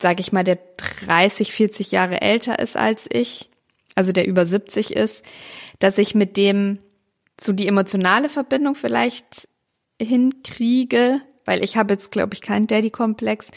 sage 0.00 0.20
ich 0.20 0.32
mal, 0.32 0.44
der 0.44 0.58
30, 0.76 1.52
40 1.52 1.90
Jahre 1.90 2.20
älter 2.20 2.58
ist 2.58 2.76
als 2.76 3.08
ich, 3.10 3.50
also 3.94 4.12
der 4.12 4.26
über 4.26 4.46
70 4.46 4.94
ist, 4.94 5.24
dass 5.80 5.98
ich 5.98 6.14
mit 6.14 6.36
dem 6.36 6.78
so 7.40 7.52
die 7.52 7.66
emotionale 7.66 8.28
Verbindung 8.28 8.74
vielleicht 8.74 9.48
hinkriege, 10.00 11.20
weil 11.46 11.64
ich 11.64 11.78
habe 11.78 11.94
jetzt, 11.94 12.10
glaube 12.12 12.34
ich, 12.34 12.42
keinen 12.42 12.66
Daddy-Komplex, 12.66 13.50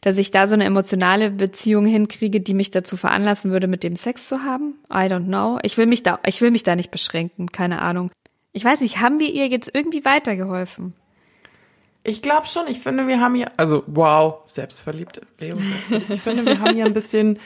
dass 0.00 0.16
ich 0.16 0.30
da 0.30 0.48
so 0.48 0.54
eine 0.54 0.64
emotionale 0.64 1.30
Beziehung 1.30 1.84
hinkriege, 1.84 2.40
die 2.40 2.54
mich 2.54 2.70
dazu 2.70 2.96
veranlassen 2.96 3.52
würde, 3.52 3.66
mit 3.66 3.84
dem 3.84 3.96
Sex 3.96 4.26
zu 4.26 4.42
haben. 4.42 4.78
I 4.90 5.08
don't 5.12 5.26
know. 5.26 5.58
Ich 5.62 5.76
will 5.76 5.86
mich 5.86 6.02
da, 6.02 6.18
ich 6.26 6.40
will 6.40 6.50
mich 6.50 6.62
da 6.62 6.74
nicht 6.74 6.90
beschränken, 6.90 7.48
keine 7.48 7.82
Ahnung. 7.82 8.10
Ich 8.52 8.64
weiß 8.64 8.80
nicht, 8.80 9.00
haben 9.00 9.20
wir 9.20 9.28
ihr 9.28 9.48
jetzt 9.48 9.74
irgendwie 9.74 10.04
weitergeholfen? 10.04 10.94
Ich 12.04 12.22
glaube 12.22 12.46
schon. 12.46 12.66
Ich 12.68 12.80
finde, 12.80 13.06
wir 13.08 13.20
haben 13.20 13.34
hier, 13.34 13.50
also 13.56 13.82
wow, 13.86 14.42
selbstverliebt, 14.46 15.20
Leo. 15.38 15.56
Ich 16.08 16.20
finde, 16.20 16.46
wir 16.46 16.60
haben 16.60 16.74
hier 16.74 16.84
ein 16.84 16.94
bisschen 16.94 17.38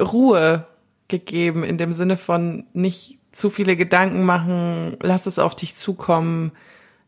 Ruhe 0.00 0.66
gegeben 1.08 1.62
in 1.62 1.78
dem 1.78 1.92
Sinne 1.92 2.16
von 2.16 2.66
nicht 2.72 3.18
zu 3.32 3.50
viele 3.50 3.76
Gedanken 3.76 4.24
machen, 4.24 4.96
lass 5.00 5.26
es 5.26 5.38
auf 5.38 5.56
dich 5.56 5.74
zukommen, 5.74 6.52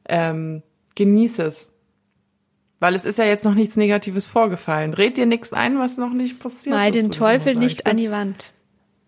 ähm, 0.08 0.62
genieße 0.94 1.42
es. 1.42 1.73
Weil 2.84 2.94
es 2.94 3.06
ist 3.06 3.16
ja 3.16 3.24
jetzt 3.24 3.46
noch 3.46 3.54
nichts 3.54 3.78
Negatives 3.78 4.26
vorgefallen. 4.26 4.92
Red 4.92 5.16
dir 5.16 5.24
nichts 5.24 5.54
ein, 5.54 5.78
was 5.78 5.96
noch 5.96 6.12
nicht 6.12 6.38
passiert 6.38 6.76
Mal 6.76 6.90
ist. 6.90 6.94
Mal 6.94 7.00
den 7.00 7.10
Teufel 7.10 7.54
nicht 7.54 7.86
an 7.86 7.96
die 7.96 8.10
Wand. 8.10 8.52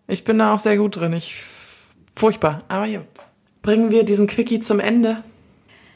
Ich 0.07 0.23
bin 0.23 0.39
da 0.39 0.55
auch 0.55 0.57
sehr 0.57 0.77
gut 0.77 0.95
drin. 0.95 1.13
Ich, 1.13 1.43
furchtbar. 2.15 2.63
Aber 2.69 2.85
ja. 2.85 3.01
Bringen 3.61 3.91
wir 3.91 4.03
diesen 4.03 4.25
Quickie 4.25 4.61
zum 4.61 4.79
Ende. 4.79 5.17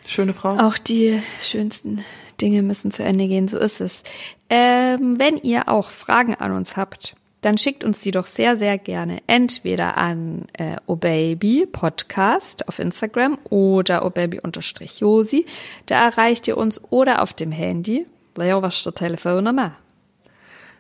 Schöne 0.05 0.35
Frau. 0.35 0.57
Auch 0.57 0.77
die 0.77 1.23
schönsten 1.41 2.05
Dinge 2.39 2.61
müssen 2.61 2.91
zu 2.91 3.01
Ende 3.03 3.27
gehen. 3.27 3.47
So 3.47 3.57
ist 3.57 3.81
es. 3.81 4.03
Ähm, 4.51 5.17
wenn 5.17 5.37
ihr 5.37 5.67
auch 5.67 5.89
Fragen 5.89 6.35
an 6.35 6.51
uns 6.51 6.77
habt, 6.77 7.15
dann 7.41 7.57
schickt 7.57 7.83
uns 7.83 7.99
die 8.01 8.11
doch 8.11 8.27
sehr, 8.27 8.55
sehr 8.55 8.77
gerne 8.77 9.19
entweder 9.27 9.97
an 9.97 10.45
äh, 10.53 10.77
obaby 10.85 11.65
Podcast 11.65 12.67
auf 12.67 12.79
Instagram 12.79 13.39
oder 13.49 14.05
obaby-josi. 14.05 15.45
Da 15.87 16.05
erreicht 16.05 16.47
ihr 16.47 16.57
uns 16.57 16.79
oder 16.91 17.21
auf 17.21 17.33
dem 17.33 17.51
Handy. 17.51 18.05
Leo, 18.37 18.61
was 18.61 18.77
ist 18.77 18.85
der 18.85 18.93
Telefonnummer? 18.93 19.75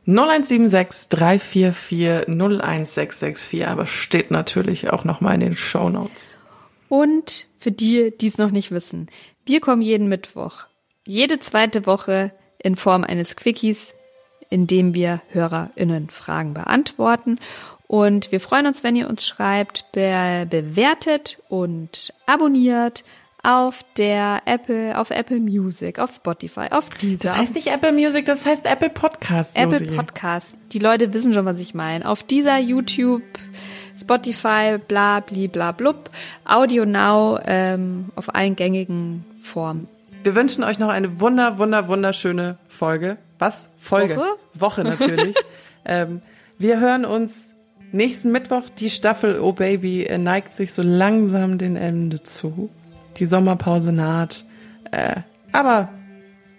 0176 0.05 1.09
344 1.09 2.27
01664, 2.27 3.67
aber 3.67 3.85
steht 3.85 4.31
natürlich 4.31 4.89
auch 4.89 5.03
nochmal 5.03 5.35
in 5.35 5.41
den 5.41 5.55
Show 5.55 5.89
Notes. 5.89 6.37
Und 6.89 7.47
für 7.57 7.71
die, 7.71 8.15
die 8.17 8.27
es 8.27 8.37
noch 8.37 8.51
nicht 8.51 8.71
wissen, 8.71 9.07
wir 9.45 9.59
kommen 9.59 9.81
jeden 9.81 10.09
Mittwoch, 10.09 10.65
jede 11.07 11.39
zweite 11.39 11.85
Woche 11.85 12.33
in 12.57 12.75
Form 12.75 13.03
eines 13.03 13.35
Quickies 13.35 13.93
indem 14.51 14.93
wir 14.93 15.21
HörerInnen 15.29 16.11
Fragen 16.11 16.53
beantworten. 16.53 17.39
Und 17.87 18.31
wir 18.31 18.39
freuen 18.39 18.67
uns, 18.67 18.83
wenn 18.83 18.95
ihr 18.95 19.09
uns 19.09 19.25
schreibt, 19.25 19.91
be 19.91 20.45
bewertet 20.47 21.39
und 21.49 22.13
abonniert 22.27 23.03
auf 23.43 23.83
der 23.97 24.41
Apple, 24.45 24.97
auf 24.97 25.09
Apple 25.09 25.39
Music, 25.39 25.99
auf 25.99 26.11
Spotify, 26.11 26.67
auf 26.69 26.89
Deezer. 26.89 27.29
Das 27.29 27.37
heißt 27.37 27.55
nicht 27.55 27.67
Apple 27.67 27.91
Music, 27.91 28.25
das 28.25 28.45
heißt 28.45 28.65
Apple 28.65 28.89
Podcast. 28.89 29.57
Apple 29.57 29.79
Josie. 29.79 29.95
Podcast. 29.95 30.57
Die 30.71 30.79
Leute 30.79 31.13
wissen 31.13 31.33
schon, 31.33 31.45
was 31.45 31.59
ich 31.59 31.73
meine. 31.73 32.07
Auf 32.07 32.23
dieser 32.23 32.59
YouTube, 32.59 33.23
Spotify, 33.97 34.77
bla, 34.87 35.21
bli, 35.21 35.47
bla, 35.47 35.71
blub, 35.71 36.11
Audio 36.45 36.85
Now, 36.85 37.39
ähm, 37.45 38.11
auf 38.15 38.35
allen 38.35 38.55
gängigen 38.55 39.25
Formen. 39.41 39.87
Wir 40.23 40.35
wünschen 40.35 40.63
euch 40.63 40.77
noch 40.77 40.89
eine 40.89 41.19
wunder, 41.19 41.57
wunder, 41.57 41.87
wunderschöne 41.87 42.57
Folge. 42.69 43.17
Was? 43.41 43.71
Folge? 43.75 44.15
Woche? 44.15 44.37
Woche 44.53 44.83
natürlich. 44.83 45.35
ähm, 45.85 46.21
wir 46.59 46.79
hören 46.79 47.05
uns 47.05 47.51
Nächsten 47.93 48.31
Mittwoch 48.31 48.69
die 48.69 48.89
Staffel 48.89 49.39
Oh 49.41 49.51
Baby 49.51 50.09
neigt 50.17 50.53
sich 50.53 50.73
so 50.73 50.81
langsam 50.81 51.57
dem 51.57 51.75
Ende 51.75 52.23
zu. 52.23 52.69
Die 53.17 53.25
Sommerpause 53.25 53.91
naht. 53.91 54.45
Äh, 54.91 55.17
aber 55.51 55.89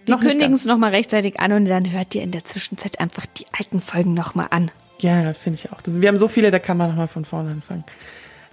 Wir 0.05 0.17
kündigen 0.17 0.53
es 0.53 0.65
nochmal 0.65 0.91
rechtzeitig 0.91 1.39
an 1.39 1.51
und 1.53 1.65
dann 1.65 1.91
hört 1.91 2.13
ihr 2.13 2.21
in 2.21 2.31
der 2.31 2.43
Zwischenzeit 2.43 2.99
einfach 2.99 3.25
die 3.25 3.45
alten 3.57 3.81
Folgen 3.81 4.13
nochmal 4.13 4.47
an. 4.51 4.69
Ja, 4.99 5.33
finde 5.33 5.59
ich 5.59 5.71
auch. 5.71 5.81
Das, 5.81 5.99
wir 6.01 6.07
haben 6.07 6.17
so 6.17 6.27
viele, 6.27 6.51
da 6.51 6.59
kann 6.59 6.77
man 6.77 6.89
nochmal 6.89 7.07
von 7.07 7.25
vorne 7.25 7.49
anfangen. 7.49 7.83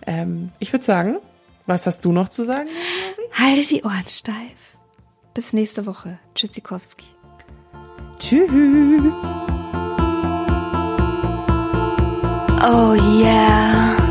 Ähm, 0.07 0.51
ich 0.59 0.73
würde 0.73 0.85
sagen, 0.85 1.19
was 1.67 1.87
hast 1.87 2.05
du 2.07 2.13
noch 2.13 2.31
zu 2.31 2.45
sagen? 2.45 2.69
Halte 3.35 3.69
die 3.69 3.83
Ohren 3.83 4.09
steif. 4.09 4.35
Bis 5.35 5.53
nächste 5.53 5.85
Woche. 5.85 6.19
Tschüssikowski. 6.35 7.05
Tschüss. 8.21 9.15
Oh 12.63 12.93
yeah. 12.93 14.10